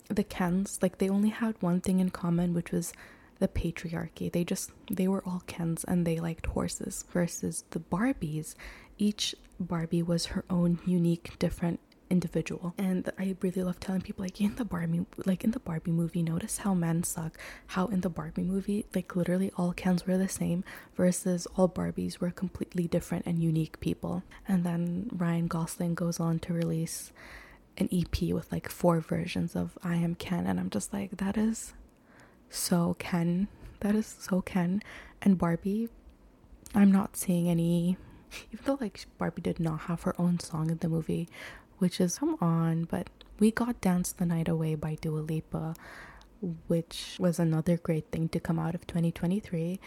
the 0.08 0.24
Kens, 0.24 0.80
like 0.82 0.98
they 0.98 1.08
only 1.08 1.28
had 1.28 1.54
one 1.60 1.80
thing 1.80 2.00
in 2.00 2.10
common, 2.10 2.52
which 2.52 2.72
was 2.72 2.92
the 3.38 3.46
patriarchy. 3.46 4.30
They 4.30 4.42
just 4.42 4.72
they 4.90 5.06
were 5.06 5.22
all 5.24 5.44
Kens 5.46 5.84
and 5.84 6.04
they 6.04 6.18
liked 6.18 6.46
horses 6.46 7.04
versus 7.12 7.62
the 7.70 7.78
Barbies. 7.78 8.56
Each 8.98 9.36
Barbie 9.60 10.02
was 10.02 10.26
her 10.26 10.44
own 10.50 10.80
unique, 10.84 11.38
different 11.38 11.78
individual. 12.10 12.74
And 12.76 13.10
I 13.18 13.36
really 13.40 13.62
love 13.62 13.80
telling 13.80 14.02
people 14.02 14.24
like 14.24 14.40
in 14.40 14.56
the 14.56 14.64
Barbie 14.64 15.06
like 15.24 15.44
in 15.44 15.52
the 15.52 15.60
Barbie 15.60 15.92
movie, 15.92 16.22
notice 16.22 16.58
how 16.58 16.74
men 16.74 17.04
suck. 17.04 17.38
How 17.68 17.86
in 17.86 18.00
the 18.00 18.10
Barbie 18.10 18.42
movie, 18.42 18.86
like 18.94 19.14
literally 19.16 19.52
all 19.56 19.72
Kens 19.72 20.06
were 20.06 20.18
the 20.18 20.28
same 20.28 20.64
versus 20.96 21.46
all 21.56 21.68
Barbies 21.68 22.18
were 22.18 22.30
completely 22.30 22.86
different 22.88 23.26
and 23.26 23.38
unique 23.42 23.80
people. 23.80 24.22
And 24.46 24.64
then 24.64 25.08
Ryan 25.12 25.46
Gosling 25.46 25.94
goes 25.94 26.20
on 26.20 26.40
to 26.40 26.52
release 26.52 27.12
an 27.78 27.88
EP 27.92 28.32
with 28.34 28.50
like 28.52 28.68
four 28.68 29.00
versions 29.00 29.54
of 29.56 29.78
I 29.82 29.94
Am 29.96 30.14
Ken 30.16 30.46
and 30.46 30.58
I'm 30.60 30.70
just 30.70 30.92
like 30.92 31.16
that 31.18 31.36
is 31.36 31.72
so 32.50 32.96
Ken. 32.98 33.48
That 33.80 33.94
is 33.94 34.06
so 34.18 34.42
Ken. 34.42 34.82
And 35.22 35.38
Barbie, 35.38 35.88
I'm 36.74 36.92
not 36.92 37.16
seeing 37.16 37.48
any 37.48 37.96
even 38.52 38.64
though 38.64 38.78
like 38.80 39.06
Barbie 39.18 39.42
did 39.42 39.60
not 39.60 39.80
have 39.82 40.02
her 40.02 40.14
own 40.20 40.38
song 40.38 40.70
in 40.70 40.78
the 40.78 40.88
movie, 40.88 41.28
which 41.80 42.00
is 42.00 42.18
come 42.18 42.36
on, 42.40 42.84
but 42.84 43.08
we 43.38 43.50
got 43.50 43.80
Dance 43.80 44.12
the 44.12 44.26
Night 44.26 44.48
Away 44.48 44.74
by 44.74 44.96
Dua 45.00 45.20
Lipa, 45.20 45.74
which 46.68 47.16
was 47.18 47.38
another 47.38 47.76
great 47.78 48.06
thing 48.12 48.28
to 48.28 48.38
come 48.38 48.58
out 48.58 48.74
of 48.74 48.86
2023. 48.86 49.80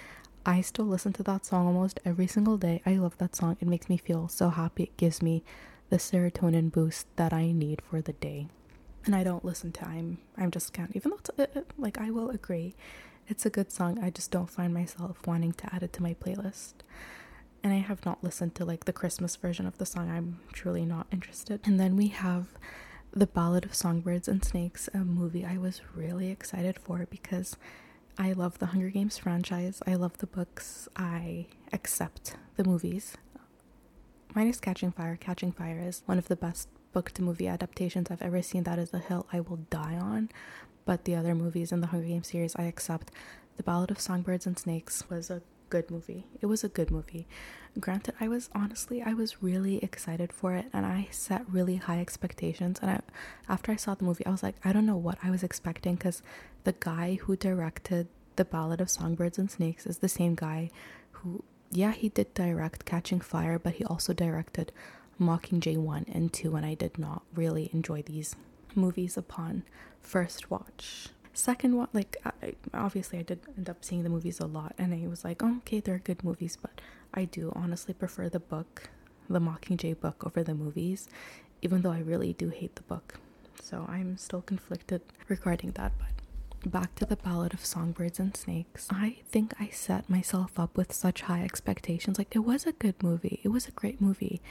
I 0.46 0.62
still 0.62 0.86
listen 0.86 1.14
to 1.14 1.24
that 1.24 1.46
song 1.46 1.68
almost 1.68 2.00
every 2.04 2.28
single 2.28 2.58
day. 2.58 2.82
I 2.86 2.96
love 2.96 3.18
that 3.20 3.36
song. 3.36 3.58
It 3.62 3.68
makes 3.68 3.88
me 3.90 3.98
feel 3.98 4.28
so 4.28 4.50
happy. 4.50 4.84
It 4.84 4.98
gives 4.98 5.22
me 5.22 5.44
the 5.90 5.98
serotonin 5.98 6.72
boost 6.72 7.06
that 7.16 7.32
I 7.32 7.52
need 7.52 7.82
for 7.82 8.02
the 8.02 8.14
day. 8.14 8.48
And 9.06 9.16
I 9.16 9.24
don't 9.24 9.46
listen 9.46 9.72
to 9.74 9.88
I'm 9.88 10.18
I'm 10.38 10.50
just 10.50 10.74
can't 10.74 10.96
even 10.96 11.12
though 11.12 11.18
it's 11.18 11.30
uh, 11.38 11.60
uh, 11.60 11.64
like 11.78 11.98
I 12.00 12.10
will 12.10 12.30
agree 12.30 12.74
it's 13.28 13.46
a 13.46 13.50
good 13.50 13.72
song. 13.72 14.00
I 14.02 14.10
just 14.10 14.32
don't 14.32 14.50
find 14.50 14.74
myself 14.74 15.26
wanting 15.26 15.54
to 15.54 15.74
add 15.76 15.84
it 15.84 15.94
to 15.94 16.04
my 16.04 16.14
playlist 16.14 16.74
and 17.64 17.74
I 17.74 17.78
have 17.78 18.06
not 18.06 18.24
listened 18.24 18.56
to 18.56 18.66
like 18.66 18.86
the 18.86 18.94
Christmas 18.94 19.36
version 19.36 19.66
of 19.66 19.78
the 19.78 19.86
song. 19.86 20.12
I'm 20.12 20.40
truly 20.52 20.86
not 20.86 21.08
interested. 21.12 21.62
And 21.64 21.80
then 21.80 21.96
we 21.96 22.08
have 22.08 22.48
The 23.14 23.28
Ballad 23.28 23.64
of 23.64 23.74
Songbirds 23.74 24.28
and 24.28 24.44
Snakes, 24.44 24.90
a 24.94 25.00
movie 25.00 25.46
I 25.46 25.58
was 25.58 25.82
really 25.96 26.30
excited 26.30 26.78
for 26.78 27.08
because 27.10 27.56
I 28.18 28.34
love 28.34 28.60
the 28.60 28.68
Hunger 28.68 28.90
Games 28.90 29.18
franchise. 29.18 29.82
I 29.88 29.96
love 29.96 30.18
the 30.18 30.28
books. 30.28 30.90
I 30.96 31.48
accept 31.72 32.36
the 32.58 32.66
movies. 32.66 33.16
Minus 34.36 34.60
Catching 34.60 34.92
Fire. 34.92 35.16
Catching 35.16 35.52
Fire 35.52 35.80
is 35.80 36.04
one 36.06 36.18
of 36.18 36.28
the 36.28 36.36
best 36.36 36.68
book 36.92 37.12
to 37.12 37.22
movie 37.22 37.48
adaptations 37.48 38.12
I've 38.12 38.22
ever 38.22 38.42
seen. 38.42 38.64
That 38.64 38.80
is 38.80 38.94
a 38.94 39.00
hill 39.00 39.26
I 39.32 39.40
will 39.40 39.62
die 39.70 39.96
on. 39.96 40.30
But 40.86 41.06
the 41.06 41.16
other 41.16 41.34
movies 41.34 41.72
in 41.72 41.80
the 41.80 41.88
Hunger 41.88 42.08
Games 42.08 42.28
series, 42.28 42.56
I 42.58 42.64
accept. 42.64 43.10
The 43.56 43.64
Ballad 43.64 43.90
of 43.92 44.02
Songbirds 44.02 44.46
and 44.46 44.58
Snakes 44.60 45.10
was 45.10 45.30
a 45.30 45.42
good 45.74 45.90
movie. 45.90 46.28
It 46.40 46.46
was 46.46 46.64
a 46.64 46.70
good 46.78 46.92
movie. 46.92 47.26
Granted, 47.80 48.14
I 48.20 48.28
was 48.28 48.48
honestly 48.54 49.02
I 49.02 49.14
was 49.16 49.42
really 49.42 49.78
excited 49.88 50.32
for 50.32 50.54
it 50.54 50.68
and 50.72 50.86
I 50.86 51.08
set 51.10 51.42
really 51.58 51.78
high 51.78 52.00
expectations 52.00 52.78
and 52.80 52.92
I 52.92 53.00
after 53.56 53.72
I 53.72 53.78
saw 53.78 53.96
the 53.96 54.06
movie 54.10 54.26
I 54.28 54.30
was 54.30 54.44
like 54.44 54.58
I 54.64 54.72
don't 54.72 54.86
know 54.86 55.02
what 55.08 55.18
I 55.24 55.32
was 55.32 55.42
expecting 55.42 55.98
cuz 55.98 56.22
the 56.64 56.76
guy 56.80 57.08
who 57.22 57.36
directed 57.36 58.06
The 58.36 58.46
Ballad 58.46 58.82
of 58.82 58.92
Songbirds 58.92 59.40
and 59.40 59.50
Snakes 59.50 59.88
is 59.88 59.98
the 59.98 60.16
same 60.20 60.36
guy 60.36 60.70
who 61.18 61.44
yeah, 61.72 61.94
he 61.94 62.10
did 62.10 62.36
direct 62.36 62.86
Catching 62.86 63.20
Fire, 63.32 63.58
but 63.58 63.74
he 63.80 63.84
also 63.86 64.14
directed 64.14 64.72
Mockingjay 65.20 65.78
1 65.78 66.06
and 66.18 66.32
2 66.32 66.56
and 66.56 66.66
I 66.72 66.76
did 66.76 67.00
not 67.00 67.24
really 67.34 67.72
enjoy 67.74 68.04
these 68.04 68.36
movies 68.76 69.18
upon 69.18 69.64
first 70.02 70.52
watch 70.52 71.10
second 71.34 71.76
one 71.76 71.88
like 71.94 72.18
I, 72.26 72.54
obviously 72.74 73.20
i 73.20 73.24
did 73.24 73.40
end 73.58 73.70
up 73.70 73.84
seeing 73.84 74.04
the 74.04 74.10
movies 74.10 74.40
a 74.40 74.46
lot 74.46 74.76
and 74.78 74.94
i 74.94 75.08
was 75.08 75.24
like 75.24 75.42
oh, 75.44 75.58
okay 75.58 75.80
they're 75.80 76.00
good 76.00 76.24
movies 76.24 76.58
but 76.62 76.80
i 77.14 77.26
do 77.26 77.52
honestly 77.56 77.94
prefer 77.94 78.30
the 78.30 78.40
book 78.40 78.90
the 79.30 79.40
mockingjay 79.40 80.00
book 80.00 80.24
over 80.26 80.44
the 80.44 80.54
movies 80.54 81.08
even 81.62 81.82
though 81.82 81.92
i 81.92 82.00
really 82.00 82.34
do 82.34 82.50
hate 82.50 82.76
the 82.76 82.84
book. 82.84 83.16
So 83.62 83.86
i'm 83.90 84.18
still 84.18 84.42
conflicted 84.42 85.02
regarding 85.28 85.72
that 85.72 85.94
but 85.98 86.72
back 86.72 86.96
to 86.96 87.06
the 87.06 87.18
ballad 87.18 87.54
of 87.54 87.66
songbirds 87.66 88.20
and 88.20 88.36
snakes. 88.38 88.88
I 88.92 89.18
think 89.30 89.54
i 89.60 89.68
set 89.70 90.10
myself 90.10 90.60
up 90.60 90.78
with 90.78 90.94
such 90.94 91.22
high 91.24 91.44
expectations. 91.44 92.18
Like 92.18 92.36
it 92.36 92.40
was 92.40 92.66
a 92.66 92.72
good 92.74 93.02
movie. 93.04 93.40
It 93.44 93.50
was 93.50 93.68
a 93.68 93.72
great 93.72 94.00
movie. 94.02 94.42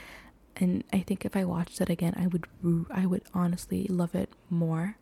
And 0.55 0.83
i 0.93 0.99
think 0.99 1.25
if 1.25 1.35
i 1.35 1.43
watched 1.43 1.81
it 1.81 1.89
again 1.89 2.13
i 2.17 2.27
would 2.27 2.45
i 2.91 3.05
would 3.07 3.23
honestly 3.33 3.85
love 3.89 4.13
it 4.13 4.29
more 4.49 4.97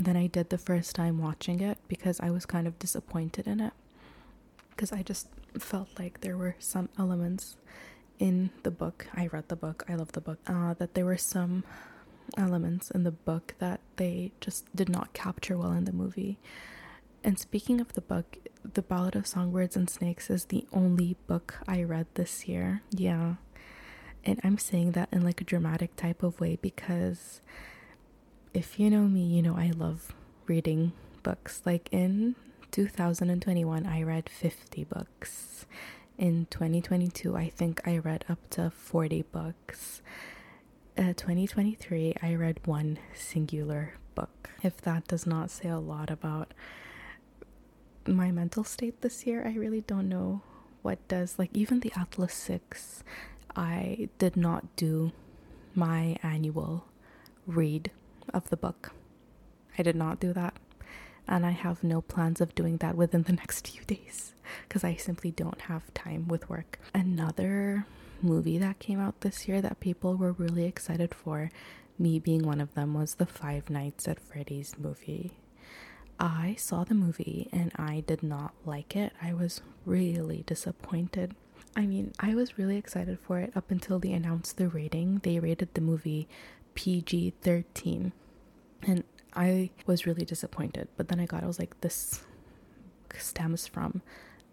than 0.00 0.16
I 0.16 0.26
did 0.26 0.50
the 0.50 0.58
first 0.58 0.94
time 0.94 1.18
watching 1.18 1.60
it 1.60 1.78
because 1.88 2.20
I 2.20 2.30
was 2.30 2.46
kind 2.46 2.66
of 2.66 2.78
disappointed 2.78 3.46
in 3.46 3.60
it. 3.60 3.72
Because 4.70 4.92
I 4.92 5.02
just 5.02 5.28
felt 5.58 5.88
like 5.98 6.20
there 6.20 6.36
were 6.36 6.56
some 6.58 6.88
elements 6.98 7.56
in 8.18 8.50
the 8.62 8.70
book. 8.70 9.06
I 9.14 9.26
read 9.26 9.48
the 9.48 9.56
book, 9.56 9.84
I 9.88 9.94
love 9.94 10.12
the 10.12 10.20
book, 10.20 10.38
uh, 10.46 10.74
that 10.74 10.94
there 10.94 11.04
were 11.04 11.18
some 11.18 11.64
elements 12.36 12.90
in 12.90 13.02
the 13.02 13.10
book 13.10 13.54
that 13.58 13.80
they 13.96 14.32
just 14.40 14.74
did 14.74 14.88
not 14.88 15.12
capture 15.12 15.58
well 15.58 15.72
in 15.72 15.84
the 15.84 15.92
movie. 15.92 16.38
And 17.22 17.38
speaking 17.38 17.80
of 17.80 17.92
the 17.92 18.00
book, 18.00 18.38
The 18.64 18.82
Ballad 18.82 19.16
of 19.16 19.26
Songbirds 19.26 19.76
and 19.76 19.90
Snakes 19.90 20.30
is 20.30 20.46
the 20.46 20.66
only 20.72 21.16
book 21.26 21.58
I 21.68 21.82
read 21.82 22.06
this 22.14 22.48
year. 22.48 22.82
Yeah. 22.90 23.34
And 24.24 24.40
I'm 24.42 24.58
saying 24.58 24.92
that 24.92 25.10
in 25.12 25.22
like 25.22 25.40
a 25.40 25.44
dramatic 25.44 25.96
type 25.96 26.22
of 26.22 26.40
way 26.40 26.56
because 26.60 27.40
if 28.52 28.80
you 28.80 28.90
know 28.90 29.02
me, 29.02 29.22
you 29.22 29.42
know 29.42 29.56
I 29.56 29.70
love 29.70 30.12
reading 30.46 30.92
books. 31.22 31.62
Like 31.64 31.88
in 31.92 32.34
2021, 32.70 33.86
I 33.86 34.02
read 34.02 34.28
50 34.28 34.84
books. 34.84 35.66
In 36.18 36.46
2022, 36.50 37.36
I 37.36 37.48
think 37.48 37.80
I 37.86 37.98
read 37.98 38.24
up 38.28 38.38
to 38.50 38.70
40 38.70 39.22
books. 39.32 40.02
Uh, 40.98 41.14
2023, 41.14 42.16
I 42.22 42.34
read 42.34 42.60
one 42.66 42.98
singular 43.14 43.94
book. 44.14 44.50
If 44.62 44.78
that 44.82 45.06
does 45.06 45.26
not 45.26 45.50
say 45.50 45.68
a 45.68 45.78
lot 45.78 46.10
about 46.10 46.52
my 48.06 48.30
mental 48.30 48.64
state 48.64 49.00
this 49.00 49.26
year, 49.26 49.46
I 49.46 49.54
really 49.54 49.80
don't 49.80 50.08
know 50.08 50.42
what 50.82 51.06
does. 51.08 51.38
Like, 51.38 51.50
even 51.54 51.80
the 51.80 51.92
Atlas 51.96 52.34
6, 52.34 53.02
I 53.56 54.08
did 54.18 54.36
not 54.36 54.76
do 54.76 55.12
my 55.74 56.16
annual 56.22 56.84
read 57.46 57.90
of 58.34 58.50
the 58.50 58.56
book. 58.56 58.92
I 59.78 59.82
did 59.82 59.96
not 59.96 60.20
do 60.20 60.32
that. 60.32 60.54
And 61.28 61.46
I 61.46 61.50
have 61.50 61.84
no 61.84 62.00
plans 62.00 62.40
of 62.40 62.54
doing 62.54 62.78
that 62.78 62.96
within 62.96 63.22
the 63.22 63.32
next 63.42 63.68
few 63.68 63.84
days 63.84 64.32
because 64.66 64.84
I 64.84 64.96
simply 64.96 65.30
don't 65.30 65.60
have 65.62 65.92
time 65.94 66.26
with 66.28 66.48
work. 66.48 66.78
Another 66.94 67.86
movie 68.22 68.58
that 68.58 68.78
came 68.78 69.00
out 69.00 69.20
this 69.20 69.48
year 69.48 69.60
that 69.62 69.80
people 69.80 70.16
were 70.16 70.32
really 70.32 70.64
excited 70.64 71.14
for, 71.14 71.50
me 71.98 72.18
being 72.18 72.42
one 72.42 72.60
of 72.60 72.74
them, 72.74 72.94
was 72.94 73.14
the 73.14 73.26
Five 73.26 73.70
Nights 73.70 74.08
at 74.08 74.20
Freddy's 74.20 74.78
movie. 74.78 75.32
I 76.18 76.54
saw 76.58 76.84
the 76.84 76.94
movie 76.94 77.48
and 77.52 77.72
I 77.76 78.04
did 78.06 78.22
not 78.22 78.52
like 78.66 78.94
it. 78.94 79.12
I 79.22 79.32
was 79.32 79.62
really 79.86 80.44
disappointed. 80.46 81.34
I 81.76 81.86
mean, 81.86 82.12
I 82.18 82.34
was 82.34 82.58
really 82.58 82.76
excited 82.76 83.18
for 83.20 83.38
it 83.38 83.52
up 83.56 83.70
until 83.70 83.98
they 83.98 84.12
announced 84.12 84.56
the 84.56 84.68
rating. 84.68 85.20
They 85.22 85.38
rated 85.38 85.72
the 85.74 85.80
movie 85.80 86.28
PG 86.74 87.34
13. 87.42 88.12
And 88.82 89.04
I 89.34 89.70
was 89.86 90.06
really 90.06 90.24
disappointed. 90.24 90.88
But 90.96 91.08
then 91.08 91.20
I 91.20 91.26
got, 91.26 91.42
I 91.42 91.46
was 91.46 91.58
like, 91.58 91.80
this 91.80 92.22
stems 93.16 93.66
from 93.66 94.02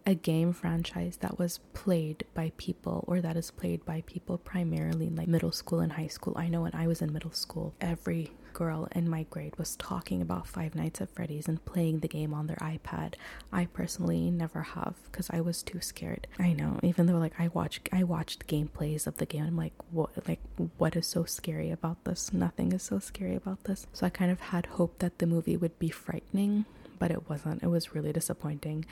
a 0.05 0.15
game 0.15 0.53
franchise 0.53 1.17
that 1.17 1.37
was 1.37 1.59
played 1.73 2.23
by 2.33 2.51
people 2.57 3.03
or 3.07 3.19
that 3.19 3.35
is 3.35 3.51
played 3.51 3.83
by 3.85 4.01
people 4.05 4.37
primarily 4.37 5.07
in 5.07 5.15
like 5.15 5.27
middle 5.27 5.51
school 5.51 5.79
and 5.79 5.93
high 5.93 6.07
school. 6.07 6.33
I 6.37 6.47
know 6.47 6.61
when 6.61 6.73
I 6.73 6.87
was 6.87 7.01
in 7.01 7.11
middle 7.11 7.33
school, 7.33 7.73
every 7.81 8.31
girl 8.57 8.87
in 8.91 9.07
my 9.07 9.21
grade 9.29 9.55
was 9.59 9.75
talking 9.75 10.19
about 10.19 10.47
Five 10.47 10.73
Nights 10.73 10.99
at 10.99 11.11
Freddy's 11.11 11.47
and 11.47 11.63
playing 11.63 11.99
the 11.99 12.07
game 12.07 12.33
on 12.33 12.47
their 12.47 12.57
iPad. 12.57 13.13
I 13.53 13.65
personally 13.65 14.31
never 14.31 14.63
have 14.63 14.95
because 15.05 15.29
I 15.29 15.41
was 15.41 15.61
too 15.61 15.79
scared. 15.79 16.25
I 16.39 16.53
know, 16.53 16.79
even 16.81 17.05
though 17.05 17.19
like 17.19 17.39
I 17.39 17.49
watched 17.49 17.87
I 17.93 18.03
watched 18.03 18.47
gameplays 18.47 19.05
of 19.05 19.17
the 19.17 19.27
game, 19.27 19.43
I'm 19.43 19.55
like, 19.55 19.73
what 19.91 20.09
like 20.27 20.39
what 20.79 20.95
is 20.95 21.05
so 21.05 21.23
scary 21.23 21.69
about 21.69 22.03
this? 22.03 22.33
Nothing 22.33 22.71
is 22.71 22.81
so 22.81 22.97
scary 22.97 23.35
about 23.35 23.65
this. 23.65 23.85
So 23.93 24.07
I 24.07 24.09
kind 24.09 24.31
of 24.31 24.39
had 24.39 24.65
hope 24.65 24.97
that 24.99 25.19
the 25.19 25.27
movie 25.27 25.55
would 25.55 25.77
be 25.77 25.89
frightening, 25.89 26.65
but 26.97 27.11
it 27.11 27.29
wasn't. 27.29 27.61
It 27.61 27.67
was 27.67 27.93
really 27.93 28.11
disappointing. 28.11 28.85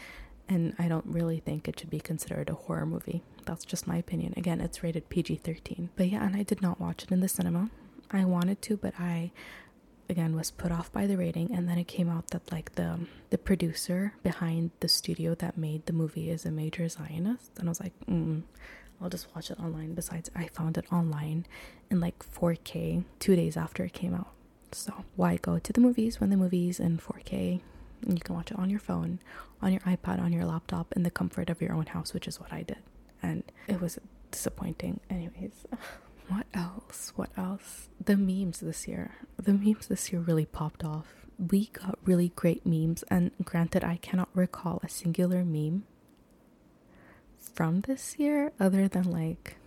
And 0.47 0.75
I 0.77 0.87
don't 0.87 1.07
really 1.07 1.39
think 1.39 1.67
it 1.67 1.79
should 1.79 1.89
be 1.89 1.99
considered 1.99 2.51
a 2.51 2.53
horror 2.53 2.85
movie. 2.85 3.23
That's 3.45 3.65
just 3.65 3.87
my 3.87 3.97
opinion. 3.97 4.35
Again, 4.37 4.61
it's 4.61 4.83
rated 4.83 5.09
PG 5.09 5.37
13. 5.37 5.89
But 5.95 6.09
yeah, 6.09 6.23
and 6.23 6.35
I 6.35 6.43
did 6.43 6.61
not 6.61 6.79
watch 6.79 7.01
it 7.01 7.11
in 7.11 7.21
the 7.21 7.27
cinema. 7.27 7.71
I 8.11 8.25
wanted 8.25 8.61
to, 8.63 8.77
but 8.77 8.93
I 8.99 9.31
again 10.09 10.35
was 10.35 10.51
put 10.51 10.71
off 10.71 10.91
by 10.91 11.07
the 11.07 11.17
rating. 11.17 11.53
And 11.53 11.67
then 11.67 11.77
it 11.77 11.87
came 11.87 12.09
out 12.09 12.29
that 12.31 12.51
like 12.51 12.75
the 12.75 12.99
the 13.29 13.37
producer 13.37 14.13
behind 14.23 14.71
the 14.79 14.87
studio 14.87 15.35
that 15.35 15.57
made 15.57 15.85
the 15.85 15.93
movie 15.93 16.29
is 16.29 16.45
a 16.45 16.51
major 16.51 16.87
zionist. 16.87 17.51
And 17.57 17.67
i 17.67 17.71
was 17.71 17.79
like 17.79 17.93
mm, 18.07 18.43
i'll 19.01 19.09
just 19.09 19.33
watch 19.35 19.51
it 19.51 19.59
online. 19.59 19.93
Besides 19.93 20.29
i 20.35 20.47
found 20.47 20.77
it 20.77 20.85
online 20.91 21.45
in 21.89 21.99
like 21.99 22.19
4k 22.19 23.03
two 23.19 23.35
days 23.35 23.57
after 23.57 23.83
it 23.83 23.93
came 23.93 24.13
out. 24.13 24.31
So 24.71 25.05
why 25.15 25.37
go 25.37 25.59
to 25.59 25.73
the 25.73 25.81
movies 25.81 26.19
when 26.19 26.29
the 26.29 26.37
movie's 26.37 26.79
in 26.79 26.97
4k 26.97 27.61
and 28.03 28.13
you 28.13 28.19
can 28.19 28.35
watch 28.35 28.51
it 28.51 28.59
on 28.59 28.69
your 28.69 28.79
phone 28.79 29.19
on 29.61 29.71
your 29.71 29.81
ipad 29.81 30.19
on 30.19 30.33
your 30.33 30.45
laptop 30.45 30.93
in 30.95 31.03
the 31.03 31.09
comfort 31.09 31.49
of 31.49 31.61
your 31.61 31.73
own 31.73 31.85
house 31.87 32.13
which 32.13 32.27
is 32.27 32.39
what 32.39 32.51
i 32.53 32.61
did. 32.61 32.77
And 33.23 33.43
it 33.67 33.81
was 33.81 33.97
disappointing 34.31 34.99
anyways 35.09 35.65
what 36.27 36.45
else? 36.53 37.13
What 37.15 37.29
else? 37.37 37.89
The 38.03 38.17
memes 38.17 38.59
this 38.59 38.87
year. 38.87 39.15
The 39.41 39.53
memes 39.53 39.87
this 39.87 40.11
year 40.11 40.21
really 40.21 40.45
popped 40.45 40.83
off. 40.83 41.07
We 41.37 41.67
got 41.67 41.99
really 42.03 42.29
great 42.35 42.65
memes, 42.65 43.03
and 43.09 43.31
granted, 43.43 43.83
I 43.83 43.97
cannot 43.97 44.29
recall 44.33 44.79
a 44.83 44.89
singular 44.89 45.43
meme 45.43 45.83
from 47.53 47.81
this 47.81 48.15
year 48.17 48.51
other 48.59 48.87
than 48.87 49.11
like 49.11 49.57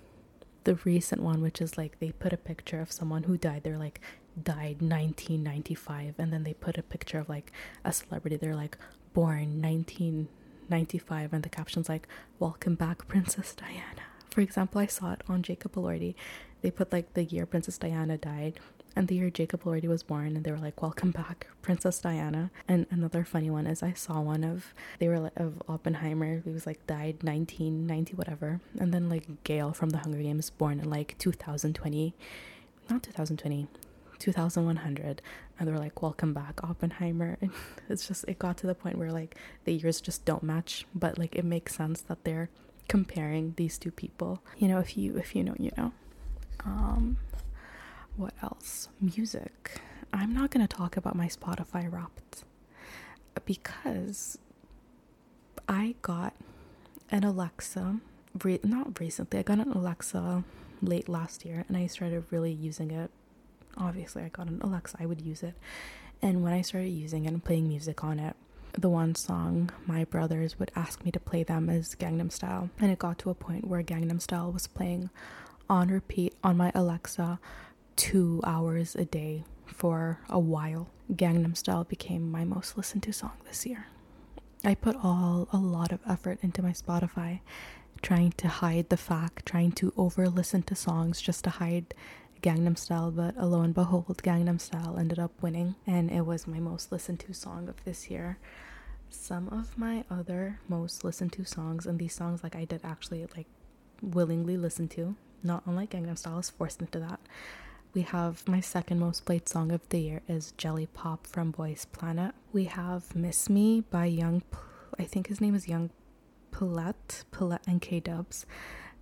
the 0.65 0.77
recent 0.85 1.23
one, 1.23 1.41
which 1.41 1.61
is 1.61 1.79
like 1.79 1.99
they 1.99 2.13
put 2.13 2.33
a 2.33 2.39
picture 2.39 2.81
of 2.81 2.93
someone 2.93 3.25
who 3.25 3.37
died. 3.37 3.63
They're 3.65 3.79
like, 3.79 4.01
died 4.43 4.83
1995. 4.83 6.15
And 6.19 6.33
then 6.33 6.45
they 6.45 6.55
put 6.55 6.79
a 6.79 6.83
picture 6.83 7.19
of 7.19 7.29
like 7.29 7.53
a 7.85 7.93
celebrity. 7.93 8.37
They're 8.37 8.55
like, 8.55 8.77
born 9.15 9.63
1995. 9.63 11.33
And 11.33 11.43
the 11.43 11.49
caption's 11.49 11.89
like, 11.89 12.07
welcome 12.39 12.75
back, 12.75 13.09
Princess 13.09 13.55
Diana. 13.55 14.03
For 14.31 14.41
example, 14.43 14.81
I 14.81 14.87
saw 14.87 15.13
it 15.15 15.23
on 15.29 15.43
Jacob 15.43 15.73
Elordi. 15.73 16.15
They 16.63 16.71
put 16.71 16.93
like 16.93 17.15
the 17.15 17.25
year 17.25 17.47
Princess 17.47 17.79
Diana 17.79 18.17
died 18.19 18.61
and 18.97 19.07
the 19.07 19.15
year 19.15 19.31
Jacob 19.31 19.63
Elordi 19.63 19.87
was 19.87 20.03
born, 20.03 20.35
and 20.35 20.45
they 20.45 20.51
were 20.51 20.59
like, 20.59 20.83
"Welcome 20.83 21.13
back, 21.13 21.47
Princess 21.63 22.01
Diana." 22.01 22.51
And 22.67 22.87
another 22.91 23.25
funny 23.25 23.49
one 23.49 23.67
is 23.67 23.81
I 23.83 23.93
saw 23.93 24.21
one 24.21 24.43
of 24.43 24.75
they 24.99 25.07
were 25.09 25.21
like, 25.21 25.37
of 25.37 25.63
Oppenheimer, 25.69 26.41
who 26.41 26.51
was 26.51 26.67
like 26.67 26.85
died 26.89 27.23
1990 27.23 28.15
whatever, 28.15 28.61
and 28.79 28.93
then 28.93 29.09
like 29.09 29.45
Gale 29.45 29.73
from 29.73 29.91
the 29.91 29.99
Hunger 29.99 30.19
Games, 30.19 30.51
born 30.51 30.81
in 30.81 30.91
like 30.91 31.17
2020, 31.19 32.15
not 32.91 33.03
2020, 33.05 33.69
2100 34.19 35.23
and 35.59 35.69
they're 35.69 35.79
like 35.79 36.03
welcome 36.03 36.33
back 36.33 36.61
oppenheimer. 36.65 37.39
And 37.41 37.51
it's 37.89 38.09
just 38.09 38.25
it 38.27 38.39
got 38.39 38.57
to 38.59 38.67
the 38.67 38.75
point 38.75 38.99
where 38.99 39.13
like 39.13 39.37
the 39.65 39.73
years 39.73 40.01
just 40.01 40.25
don't 40.25 40.43
match 40.43 40.87
but 40.95 41.19
like 41.19 41.37
it 41.37 41.45
makes 41.45 41.75
sense 41.77 42.01
that 42.03 42.25
they're 42.25 42.51
comparing 42.89 43.55
these 43.57 43.79
two 43.79 43.91
people. 43.91 44.43
You 44.57 44.69
know 44.69 44.79
if 44.79 44.97
you 44.97 45.17
if 45.17 45.37
you 45.37 45.45
know 45.45 45.55
you 45.59 45.71
know 45.77 45.93
um 46.65 47.17
what 48.17 48.35
else? 48.43 48.89
Music. 49.01 49.81
I'm 50.13 50.35
not 50.35 50.51
going 50.51 50.67
to 50.67 50.77
talk 50.77 50.97
about 50.97 51.15
my 51.15 51.29
Spotify 51.29 51.91
wrapped 51.91 52.45
because 53.45 54.39
I 55.69 55.95
got 56.03 56.35
an 57.11 57.23
Alexa, 57.25 58.01
re- 58.43 58.61
not 58.65 58.99
recently, 58.99 59.39
I 59.39 59.43
got 59.43 59.59
an 59.59 59.71
Alexa 59.73 60.43
late 60.83 61.09
last 61.09 61.45
year 61.45 61.65
and 61.69 61.77
I 61.77 61.87
started 61.87 62.25
really 62.31 62.53
using 62.53 62.91
it. 62.91 63.11
Obviously, 63.77 64.23
I 64.25 64.29
got 64.29 64.49
an 64.49 64.61
Alexa, 64.63 64.97
I 64.99 65.07
would 65.07 65.21
use 65.21 65.43
it. 65.43 65.55
And 66.21 66.43
when 66.43 66.53
I 66.53 66.63
started 66.63 66.89
using 66.89 67.25
it 67.25 67.29
and 67.29 67.45
playing 67.45 67.69
music 67.69 68.03
on 68.03 68.19
it, 68.19 68.35
the 68.73 68.89
one 68.89 69.15
song 69.15 69.71
my 69.87 70.05
brothers 70.05 70.59
would 70.59 70.73
ask 70.75 71.05
me 71.05 71.11
to 71.13 71.21
play 71.21 71.43
them 71.43 71.69
is 71.71 71.95
Gangnam 71.99 72.33
Style. 72.33 72.71
And 72.81 72.91
it 72.91 72.99
got 72.99 73.19
to 73.21 73.31
a 73.31 73.35
point 73.35 73.67
where 73.67 73.83
Gangnam 73.83 74.21
Style 74.21 74.51
was 74.51 74.67
playing 74.67 75.11
on 75.69 75.89
repeat 75.89 76.35
on 76.43 76.57
my 76.57 76.73
Alexa 76.75 77.39
two 77.97 78.41
hours 78.45 78.95
a 78.95 79.05
day 79.05 79.45
for 79.67 80.21
a 80.29 80.39
while. 80.39 80.89
Gangnam 81.13 81.57
Style 81.57 81.85
became 81.85 82.31
my 82.31 82.45
most 82.45 82.77
listened 82.77 83.03
to 83.05 83.13
song 83.13 83.33
this 83.47 83.67
year. 83.67 83.87
I 84.65 84.75
put 84.75 84.97
all 85.03 85.49
a 85.53 85.57
lot 85.57 85.93
of 85.93 86.01
effort 86.09 86.39
into 86.43 86.63
my 86.63 86.73
Spotify, 86.73 87.41
trying 88.03 88.33
to 88.33 88.49
hide 88.49 88.89
the 88.89 88.97
fact, 88.97 89.47
trying 89.47 89.73
to 89.73 89.93
over 89.97 90.29
listen 90.29 90.63
to 90.65 90.75
songs 90.75 91.21
just 91.21 91.45
to 91.45 91.51
hide 91.51 91.95
Gangnam 92.43 92.79
Style, 92.79 93.11
but 93.11 93.37
lo 93.37 93.61
and 93.63 93.75
behold, 93.75 94.21
Gangnam 94.23 94.61
Style 94.61 94.97
ended 94.99 95.19
up 95.19 95.33
winning, 95.43 95.75
and 95.87 96.11
it 96.11 96.23
was 96.23 96.47
my 96.47 96.61
most 96.61 96.93
listened 96.93 97.21
to 97.21 97.35
song 97.35 97.69
of 97.69 97.83
this 97.85 98.11
year. 98.11 98.39
Some 99.11 99.49
of 99.49 99.77
my 99.79 100.05
other 100.11 100.61
most 100.69 101.03
listened 101.05 101.33
to 101.35 101.45
songs, 101.45 101.87
and 101.87 101.99
these 101.99 102.15
songs 102.15 102.43
like 102.43 102.55
I 102.55 102.65
did 102.65 102.81
actually 102.85 103.27
like 103.37 103.47
willingly 104.03 104.57
listen 104.57 104.87
to, 104.89 105.17
not 105.43 105.63
unlike 105.67 105.91
Gangnam 105.91 106.19
Style, 106.19 106.39
is 106.39 106.51
forced 106.51 106.81
into 106.81 106.99
that 107.01 107.21
we 107.95 108.03
have 108.03 108.47
my 108.47 108.61
second 108.61 109.01
most 109.01 109.25
played 109.25 109.49
song 109.49 109.73
of 109.73 109.81
the 109.89 109.99
year 109.99 110.23
is 110.29 110.53
Jelly 110.57 110.87
Pop 110.87 111.27
from 111.27 111.51
Boys 111.51 111.87
Planet. 111.87 112.35
We 112.53 112.65
have 112.65 113.17
Miss 113.17 113.49
Me 113.49 113.81
by 113.81 114.07
Young, 114.07 114.43
I 114.99 115.05
think 115.05 115.29
his 115.29 115.41
name 115.41 115.55
is 115.55 115.69
Young 115.69 115.91
Paulette, 116.51 117.25
Paulette 117.31 117.67
and 117.67 117.81
K 117.81 118.01
Dubs. 118.01 118.47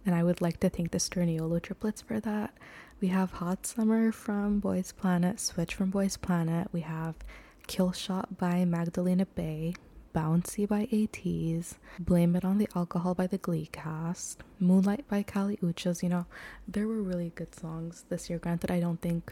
And 0.04 0.14
I 0.14 0.22
would 0.22 0.40
like 0.40 0.60
to 0.60 0.70
thank 0.70 0.92
the 0.92 0.98
Sturniolo 0.98 1.60
triplets 1.60 2.00
for 2.00 2.20
that. 2.20 2.54
We 3.00 3.08
have 3.08 3.32
Hot 3.32 3.66
Summer 3.66 4.12
from 4.12 4.60
Boys 4.60 4.92
Planet, 4.92 5.40
Switch 5.40 5.74
from 5.74 5.90
Boys 5.90 6.16
Planet. 6.16 6.68
We 6.72 6.82
have 6.82 7.16
Kill 7.66 7.92
Shot 7.92 8.38
by 8.38 8.64
Magdalena 8.64 9.26
Bay. 9.26 9.74
Bouncy 10.16 10.66
by 10.66 10.86
ATEEZ, 10.86 11.74
Blame 11.98 12.36
It 12.36 12.44
on 12.44 12.56
the 12.56 12.68
Alcohol 12.74 13.14
by 13.14 13.26
the 13.26 13.36
Glee 13.36 13.68
cast, 13.70 14.42
Moonlight 14.58 15.06
by 15.08 15.22
Kali 15.22 15.58
Uchis. 15.58 16.02
You 16.02 16.08
know, 16.08 16.24
there 16.66 16.88
were 16.88 17.02
really 17.02 17.32
good 17.34 17.54
songs 17.54 18.06
this 18.08 18.30
year. 18.30 18.38
Granted, 18.38 18.70
I 18.70 18.80
don't 18.80 19.02
think 19.02 19.30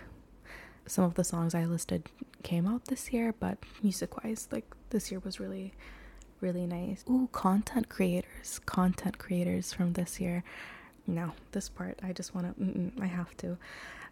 some 0.85 1.05
of 1.05 1.15
the 1.15 1.25
songs 1.25 1.55
I 1.55 1.65
listed 1.65 2.11
came 2.43 2.67
out 2.67 2.85
this 2.85 3.15
year, 3.15 3.33
but 3.41 3.57
music 3.83 4.23
wise, 4.23 4.47
like 4.53 4.67
this 4.91 5.11
year 5.11 5.21
was 5.25 5.41
really, 5.41 5.73
really 6.43 6.67
nice. 6.67 7.03
Ooh, 7.09 7.31
content 7.33 7.89
creators, 7.89 8.61
content 8.67 9.17
creators 9.17 9.73
from 9.73 9.95
this 9.95 10.21
year. 10.21 10.45
No, 11.07 11.33
this 11.53 11.71
part, 11.71 11.99
I 12.03 12.13
just 12.13 12.35
want 12.35 12.59
to, 12.59 13.03
I 13.03 13.07
have 13.07 13.35
to. 13.39 13.57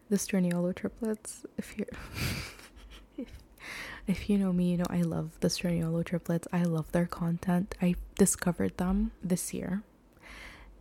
The 0.09 0.17
Sturniolo 0.17 0.75
triplets, 0.75 1.45
if 1.59 1.77
you're. 1.77 1.89
If 3.19 3.29
you 4.29 4.38
know 4.38 4.53
me, 4.53 4.73
you 4.73 4.77
know 4.79 4.87
I 4.91 5.03
love 5.03 5.31
the 5.41 5.49
Sturniolo 5.49 6.05
triplets. 6.05 6.49
I 6.53 6.65
love 6.65 6.91
their 6.93 7.07
content. 7.07 7.75
I 7.81 7.95
discovered 8.17 8.77
them 8.77 9.12
this 9.23 9.55
year 9.55 9.83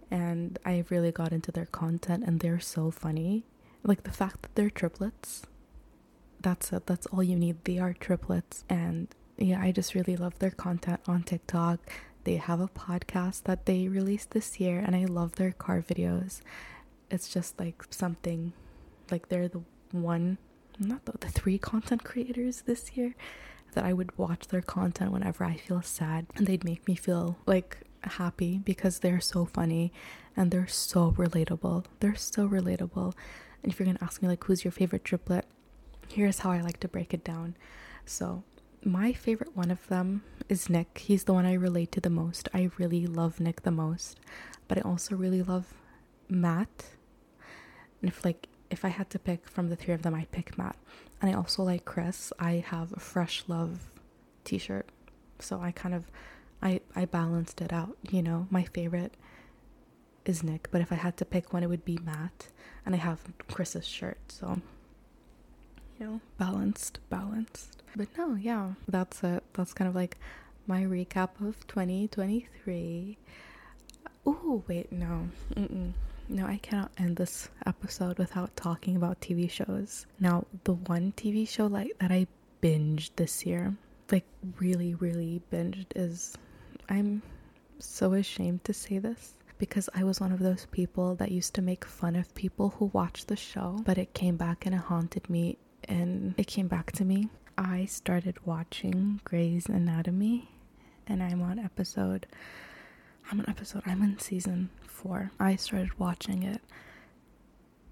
and 0.10 0.60
I 0.66 0.84
really 0.90 1.12
got 1.12 1.32
into 1.32 1.52
their 1.52 1.68
content 1.68 2.24
and 2.26 2.40
they're 2.40 2.60
so 2.60 2.92
funny. 2.92 3.46
Like 3.84 4.04
the 4.04 4.12
fact 4.12 4.42
that 4.44 4.56
they're 4.56 4.70
triplets. 4.70 5.44
That's 6.42 6.74
it. 6.74 6.88
That's 6.88 7.06
all 7.08 7.24
you 7.24 7.36
need. 7.36 7.64
They 7.64 7.78
are 7.80 7.94
triplets 7.94 8.66
and 8.70 9.08
yeah, 9.38 9.62
I 9.62 9.72
just 9.72 9.96
really 9.96 10.16
love 10.18 10.38
their 10.40 10.52
content 10.52 11.00
on 11.08 11.24
TikTok. 11.24 11.80
They 12.24 12.36
have 12.36 12.60
a 12.60 12.68
podcast 12.68 13.44
that 13.44 13.66
they 13.66 13.88
released 13.88 14.32
this 14.32 14.60
year 14.60 14.80
and 14.80 14.96
I 14.96 15.06
love 15.06 15.36
their 15.36 15.52
car 15.52 15.82
videos. 15.82 16.42
It's 17.10 17.30
just 17.30 17.60
like 17.60 17.84
something 17.90 18.54
like 19.10 19.30
they're 19.30 19.48
the 19.48 19.64
one 19.92 20.38
not 20.80 21.06
the, 21.06 21.14
the 21.20 21.30
three 21.30 21.58
content 21.58 22.04
creators 22.04 22.62
this 22.62 22.96
year 22.96 23.16
that 23.74 23.86
I 23.86 23.94
would 23.94 24.18
watch 24.18 24.48
their 24.48 24.62
content 24.62 25.12
whenever 25.12 25.44
I 25.44 25.56
feel 25.56 25.82
sad 25.82 26.26
and 26.36 26.46
they'd 26.46 26.64
make 26.64 26.88
me 26.88 26.96
feel 26.96 27.38
like 27.46 27.78
happy 28.02 28.58
because 28.58 29.00
they're 29.00 29.22
so 29.22 29.46
funny 29.46 29.94
and 30.36 30.52
they're 30.52 30.68
so 30.68 31.12
relatable. 31.12 31.86
They're 32.00 32.16
so 32.16 32.48
relatable. 32.48 33.14
And 33.64 33.72
if 33.72 33.80
you're 33.80 33.86
gonna 33.86 34.00
ask 34.02 34.22
me 34.22 34.28
like 34.28 34.44
who's 34.44 34.64
your 34.64 34.72
favorite 34.72 35.04
triplet, 35.04 35.46
here's 36.08 36.40
how 36.40 36.52
I 36.52 36.62
like 36.62 36.80
to 36.82 36.88
break 36.88 37.14
it 37.14 37.24
down. 37.24 37.56
So 38.06 38.44
my 38.84 39.14
favorite 39.14 39.56
one 39.56 39.72
of 39.72 39.86
them 39.88 40.24
is 40.50 40.70
Nick. 40.70 40.98
He's 40.98 41.26
the 41.26 41.34
one 41.34 41.46
I 41.46 41.54
relate 41.54 41.92
to 41.94 42.02
the 42.02 42.10
most. 42.10 42.50
I 42.54 42.72
really 42.78 43.06
love 43.06 43.40
Nick 43.40 43.62
the 43.62 43.72
most. 43.72 44.20
But 44.68 44.80
I 44.80 44.82
also 44.82 45.16
really 45.16 45.44
love 45.44 45.74
Matt. 46.28 46.86
And 48.02 48.10
if 48.10 48.26
like 48.26 48.48
if 48.72 48.84
I 48.86 48.90
had 48.90 49.10
to 49.12 49.20
pick 49.20 49.48
from 49.48 49.70
the 49.70 49.76
three 49.76 49.94
of 49.94 50.02
them, 50.02 50.16
I'd 50.16 50.32
pick 50.32 50.58
Matt. 50.58 50.76
And 51.22 51.30
I 51.30 51.34
also 51.34 51.62
like 51.64 51.86
Chris. 51.86 52.34
I 52.40 52.64
have 52.68 52.92
a 52.94 53.00
Fresh 53.00 53.44
Love 53.48 53.92
t 54.44 54.58
shirt. 54.58 54.88
So 55.40 55.60
I 55.62 55.72
kind 55.72 55.94
of 55.94 56.06
I 56.62 56.82
I 56.96 57.06
balanced 57.06 57.62
it 57.62 57.74
out, 57.74 57.98
you 58.10 58.24
know. 58.24 58.48
My 58.50 58.64
favorite 58.64 59.14
is 60.26 60.44
Nick, 60.44 60.70
but 60.72 60.82
if 60.82 60.92
I 60.92 60.96
had 60.96 61.18
to 61.18 61.26
pick 61.26 61.54
one 61.54 61.64
it 61.64 61.70
would 61.70 61.86
be 61.86 62.00
Matt. 62.04 62.48
And 62.86 62.96
I 62.96 62.98
have 62.98 63.20
Chris's 63.48 63.86
shirt, 63.86 64.18
so 64.30 64.62
you 66.00 66.06
know, 66.06 66.22
balanced, 66.40 67.00
balanced. 67.10 67.84
But 67.96 68.08
no, 68.18 68.36
yeah, 68.36 68.74
that's 68.88 69.24
it. 69.24 69.44
That's 69.54 69.74
kind 69.74 69.88
of 69.88 69.94
like 69.96 70.18
my 70.66 70.82
recap 70.82 71.30
of 71.42 71.68
2023. 71.68 73.18
Oh, 74.26 74.64
wait, 74.68 74.92
no. 74.92 75.30
Mm-mm. 75.56 75.94
No, 76.32 76.46
I 76.46 76.60
cannot 76.60 76.92
end 76.98 77.18
this 77.18 77.50
episode 77.66 78.18
without 78.18 78.56
talking 78.56 78.96
about 78.96 79.20
TV 79.20 79.50
shows. 79.50 80.06
Now, 80.18 80.46
the 80.64 80.76
one 80.76 81.12
TV 81.18 81.46
show 81.46 81.68
like 81.68 81.92
that 82.00 82.10
I 82.10 82.26
binged 82.64 83.12
this 83.18 83.46
year, 83.46 83.76
like 84.10 84.24
really, 84.58 84.96
really 84.96 85.42
binged, 85.52 85.88
is 85.94 86.38
I'm 86.88 87.22
so 87.80 88.14
ashamed 88.14 88.64
to 88.64 88.74
say 88.74 88.98
this 88.98 89.34
because 89.58 89.90
I 89.94 90.06
was 90.06 90.22
one 90.22 90.32
of 90.32 90.40
those 90.40 90.68
people 90.72 91.16
that 91.16 91.32
used 91.34 91.54
to 91.56 91.62
make 91.62 91.84
fun 91.84 92.16
of 92.16 92.34
people 92.34 92.70
who 92.78 92.86
watched 92.94 93.28
the 93.28 93.36
show, 93.36 93.82
but 93.84 93.98
it 93.98 94.14
came 94.14 94.38
back 94.38 94.66
and 94.66 94.74
it 94.74 94.80
haunted 94.80 95.30
me 95.30 95.58
and 95.90 96.34
it 96.38 96.48
came 96.48 96.70
back 96.70 96.94
to 96.94 97.04
me. 97.04 97.28
I 97.58 97.86
started 97.86 98.38
watching 98.46 99.20
Grey's 99.26 99.68
Anatomy 99.68 100.50
and 101.08 101.22
I'm 101.22 101.42
on 101.42 101.60
episode 101.60 102.26
I'm 103.30 103.40
on 103.40 103.46
episode 103.50 103.84
I'm 103.86 104.02
in 104.04 104.20
season 104.20 104.70
four. 104.88 105.32
I 105.40 105.56
started 105.56 105.98
watching 106.00 106.44
it, 106.44 106.62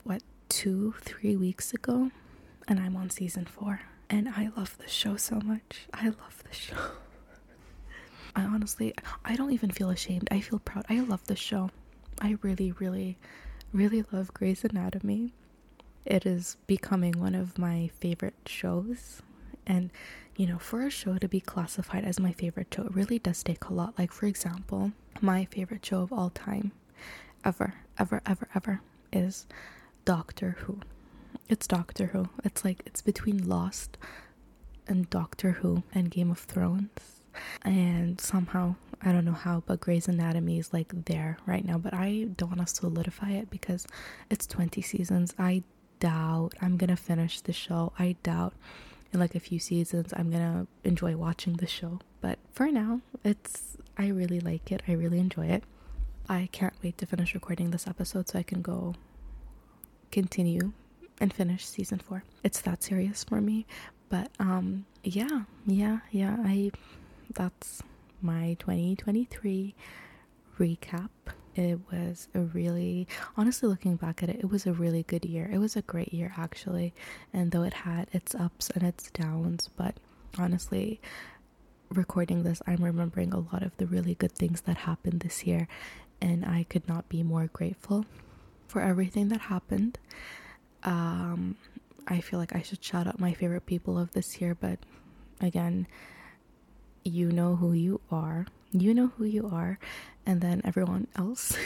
what, 0.03 0.21
two, 0.49 0.93
three 1.01 1.35
weeks 1.35 1.73
ago, 1.73 2.11
and 2.67 2.79
I'm 2.79 2.95
on 2.95 3.09
season 3.09 3.45
four. 3.45 3.81
And 4.09 4.27
I 4.29 4.49
love 4.57 4.77
the 4.79 4.87
show 4.87 5.15
so 5.17 5.39
much. 5.39 5.87
I 5.93 6.05
love 6.05 6.43
the 6.47 6.53
show. 6.55 6.75
I 8.35 8.43
honestly, 8.43 8.93
I 9.25 9.35
don't 9.35 9.51
even 9.51 9.69
feel 9.71 9.89
ashamed. 9.89 10.27
I 10.31 10.39
feel 10.39 10.59
proud. 10.59 10.85
I 10.89 10.99
love 11.01 11.23
the 11.25 11.35
show. 11.35 11.69
I 12.21 12.37
really, 12.41 12.71
really, 12.73 13.17
really 13.73 14.03
love 14.11 14.33
Grey's 14.33 14.63
Anatomy. 14.63 15.33
It 16.05 16.25
is 16.25 16.57
becoming 16.67 17.19
one 17.19 17.35
of 17.35 17.57
my 17.57 17.89
favorite 17.99 18.35
shows. 18.45 19.21
And, 19.69 19.91
you 20.35 20.47
know, 20.47 20.57
for 20.57 20.81
a 20.81 20.89
show 20.89 21.17
to 21.17 21.27
be 21.29 21.39
classified 21.39 22.03
as 22.03 22.19
my 22.19 22.33
favorite 22.33 22.73
show, 22.73 22.83
it 22.83 22.95
really 22.95 23.19
does 23.19 23.43
take 23.43 23.65
a 23.65 23.73
lot. 23.73 23.97
Like, 23.97 24.11
for 24.11 24.25
example, 24.25 24.91
my 25.21 25.45
favorite 25.45 25.85
show 25.85 26.01
of 26.01 26.11
all 26.11 26.31
time, 26.31 26.73
ever, 27.45 27.75
ever, 27.97 28.21
ever, 28.25 28.49
ever, 28.55 28.81
is 29.13 29.45
Doctor 30.03 30.57
Who. 30.61 30.79
It's 31.47 31.67
Doctor 31.67 32.07
Who. 32.07 32.29
It's 32.43 32.65
like, 32.65 32.81
it's 32.85 33.01
between 33.01 33.47
Lost 33.47 33.97
and 34.87 35.09
Doctor 35.09 35.51
Who 35.51 35.83
and 35.93 36.09
Game 36.09 36.31
of 36.31 36.39
Thrones. 36.39 37.21
And 37.63 38.19
somehow, 38.19 38.75
I 39.01 39.11
don't 39.11 39.25
know 39.25 39.31
how, 39.31 39.63
but 39.65 39.79
Grey's 39.79 40.07
Anatomy 40.07 40.57
is 40.57 40.73
like 40.73 41.05
there 41.05 41.37
right 41.45 41.63
now. 41.63 41.77
But 41.77 41.93
I 41.93 42.27
don't 42.35 42.57
want 42.57 42.67
to 42.67 42.75
solidify 42.75 43.31
it 43.31 43.49
because 43.49 43.85
it's 44.29 44.47
20 44.47 44.81
seasons. 44.81 45.33
I 45.37 45.63
doubt 45.99 46.53
I'm 46.61 46.77
gonna 46.77 46.97
finish 46.97 47.41
the 47.41 47.53
show. 47.53 47.93
I 47.99 48.15
doubt 48.23 48.53
in 49.11 49.19
like 49.19 49.35
a 49.35 49.39
few 49.39 49.59
seasons 49.59 50.13
I'm 50.15 50.29
gonna 50.31 50.67
enjoy 50.83 51.15
watching 51.15 51.53
the 51.53 51.67
show. 51.67 51.99
But 52.21 52.39
for 52.51 52.67
now, 52.71 53.01
it's 53.23 53.77
I 53.97 54.07
really 54.07 54.39
like 54.39 54.71
it. 54.71 54.81
I 54.87 54.93
really 54.93 55.19
enjoy 55.19 55.47
it. 55.47 55.63
I 56.27 56.49
can't 56.51 56.73
wait 56.83 56.97
to 56.99 57.05
finish 57.05 57.33
recording 57.33 57.71
this 57.71 57.87
episode 57.87 58.29
so 58.29 58.37
I 58.39 58.43
can 58.43 58.61
go 58.61 58.95
continue 60.11 60.73
and 61.19 61.33
finish 61.33 61.65
season 61.65 61.99
4. 61.99 62.23
It's 62.43 62.61
that 62.61 62.83
serious 62.83 63.23
for 63.23 63.41
me. 63.41 63.65
But 64.09 64.31
um 64.39 64.85
yeah, 65.03 65.43
yeah, 65.65 65.99
yeah, 66.11 66.37
I 66.43 66.71
that's 67.33 67.83
my 68.21 68.55
2023 68.59 69.75
recap. 70.59 71.09
It 71.59 71.77
was 71.91 72.29
a 72.33 72.39
really, 72.39 73.05
honestly, 73.35 73.67
looking 73.67 73.97
back 73.97 74.23
at 74.23 74.29
it, 74.29 74.37
it 74.39 74.49
was 74.49 74.65
a 74.65 74.71
really 74.71 75.03
good 75.03 75.25
year. 75.25 75.49
It 75.51 75.57
was 75.57 75.75
a 75.75 75.81
great 75.81 76.13
year, 76.13 76.33
actually. 76.37 76.93
And 77.33 77.51
though 77.51 77.63
it 77.63 77.73
had 77.73 78.07
its 78.13 78.33
ups 78.33 78.69
and 78.69 78.81
its 78.81 79.11
downs, 79.11 79.69
but 79.75 79.95
honestly, 80.37 81.01
recording 81.89 82.43
this, 82.43 82.61
I'm 82.65 82.81
remembering 82.81 83.33
a 83.33 83.39
lot 83.39 83.61
of 83.61 83.75
the 83.75 83.85
really 83.87 84.15
good 84.15 84.31
things 84.31 84.61
that 84.61 84.77
happened 84.77 85.19
this 85.19 85.45
year. 85.45 85.67
And 86.21 86.45
I 86.45 86.63
could 86.69 86.87
not 86.87 87.09
be 87.09 87.23
more 87.23 87.47
grateful 87.51 88.05
for 88.69 88.81
everything 88.81 89.27
that 89.27 89.41
happened. 89.41 89.99
Um, 90.83 91.57
I 92.07 92.21
feel 92.21 92.39
like 92.39 92.55
I 92.55 92.61
should 92.61 92.81
shout 92.81 93.05
out 93.05 93.19
my 93.19 93.33
favorite 93.33 93.65
people 93.65 93.99
of 93.99 94.13
this 94.13 94.39
year, 94.39 94.55
but 94.55 94.79
again, 95.41 95.87
you 97.03 97.33
know 97.33 97.57
who 97.57 97.73
you 97.73 97.99
are. 98.09 98.45
You 98.71 98.93
know 98.93 99.07
who 99.17 99.25
you 99.25 99.49
are. 99.51 99.79
And 100.25 100.41
then 100.41 100.61
everyone 100.63 101.07
else, 101.15 101.57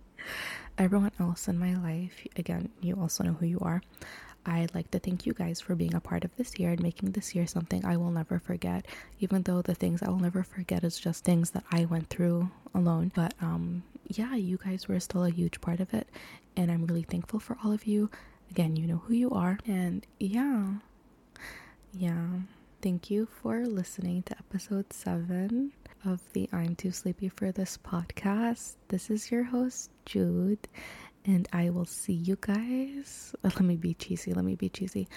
everyone 0.78 1.12
else 1.18 1.48
in 1.48 1.58
my 1.58 1.74
life, 1.74 2.26
again, 2.36 2.70
you 2.80 2.94
also 2.94 3.24
know 3.24 3.32
who 3.32 3.46
you 3.46 3.58
are. 3.60 3.82
I'd 4.46 4.74
like 4.74 4.90
to 4.92 4.98
thank 4.98 5.26
you 5.26 5.34
guys 5.34 5.60
for 5.60 5.74
being 5.74 5.94
a 5.94 6.00
part 6.00 6.24
of 6.24 6.34
this 6.36 6.58
year 6.58 6.70
and 6.70 6.80
making 6.80 7.10
this 7.12 7.34
year 7.34 7.46
something 7.46 7.84
I 7.84 7.96
will 7.96 8.10
never 8.10 8.38
forget. 8.38 8.86
Even 9.20 9.42
though 9.42 9.60
the 9.62 9.74
things 9.74 10.02
I 10.02 10.08
will 10.08 10.20
never 10.20 10.42
forget 10.42 10.84
is 10.84 10.98
just 10.98 11.24
things 11.24 11.50
that 11.50 11.64
I 11.70 11.84
went 11.84 12.08
through 12.08 12.50
alone. 12.74 13.12
But 13.14 13.34
um 13.42 13.82
yeah, 14.06 14.34
you 14.36 14.56
guys 14.64 14.88
were 14.88 15.00
still 15.00 15.24
a 15.24 15.30
huge 15.30 15.60
part 15.60 15.80
of 15.80 15.92
it 15.92 16.08
and 16.56 16.70
I'm 16.70 16.86
really 16.86 17.02
thankful 17.02 17.40
for 17.40 17.58
all 17.62 17.72
of 17.72 17.86
you. 17.86 18.10
Again, 18.50 18.76
you 18.76 18.86
know 18.86 19.02
who 19.06 19.14
you 19.14 19.30
are 19.30 19.58
and 19.66 20.06
yeah. 20.18 20.74
Yeah. 21.92 22.28
Thank 22.80 23.10
you 23.10 23.26
for 23.42 23.66
listening 23.66 24.22
to 24.24 24.38
episode 24.38 24.92
7 24.92 25.72
of 26.04 26.20
the 26.32 26.48
I'm 26.52 26.74
Too 26.74 26.90
Sleepy 26.90 27.28
for 27.28 27.52
This 27.52 27.78
podcast. 27.78 28.76
This 28.88 29.10
is 29.10 29.30
your 29.30 29.44
host, 29.44 29.90
Jude, 30.06 30.68
and 31.24 31.48
I 31.52 31.70
will 31.70 31.84
see 31.84 32.12
you 32.12 32.36
guys. 32.40 33.34
Let 33.42 33.60
me 33.60 33.76
be 33.76 33.94
cheesy. 33.94 34.32
Let 34.32 34.44
me 34.44 34.54
be 34.54 34.68
cheesy. 34.68 35.08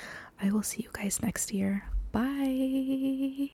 I 0.42 0.52
will 0.52 0.64
see 0.64 0.84
you 0.84 0.90
guys 0.94 1.22
next 1.22 1.54
year. 1.54 1.84
Bye. 2.12 3.50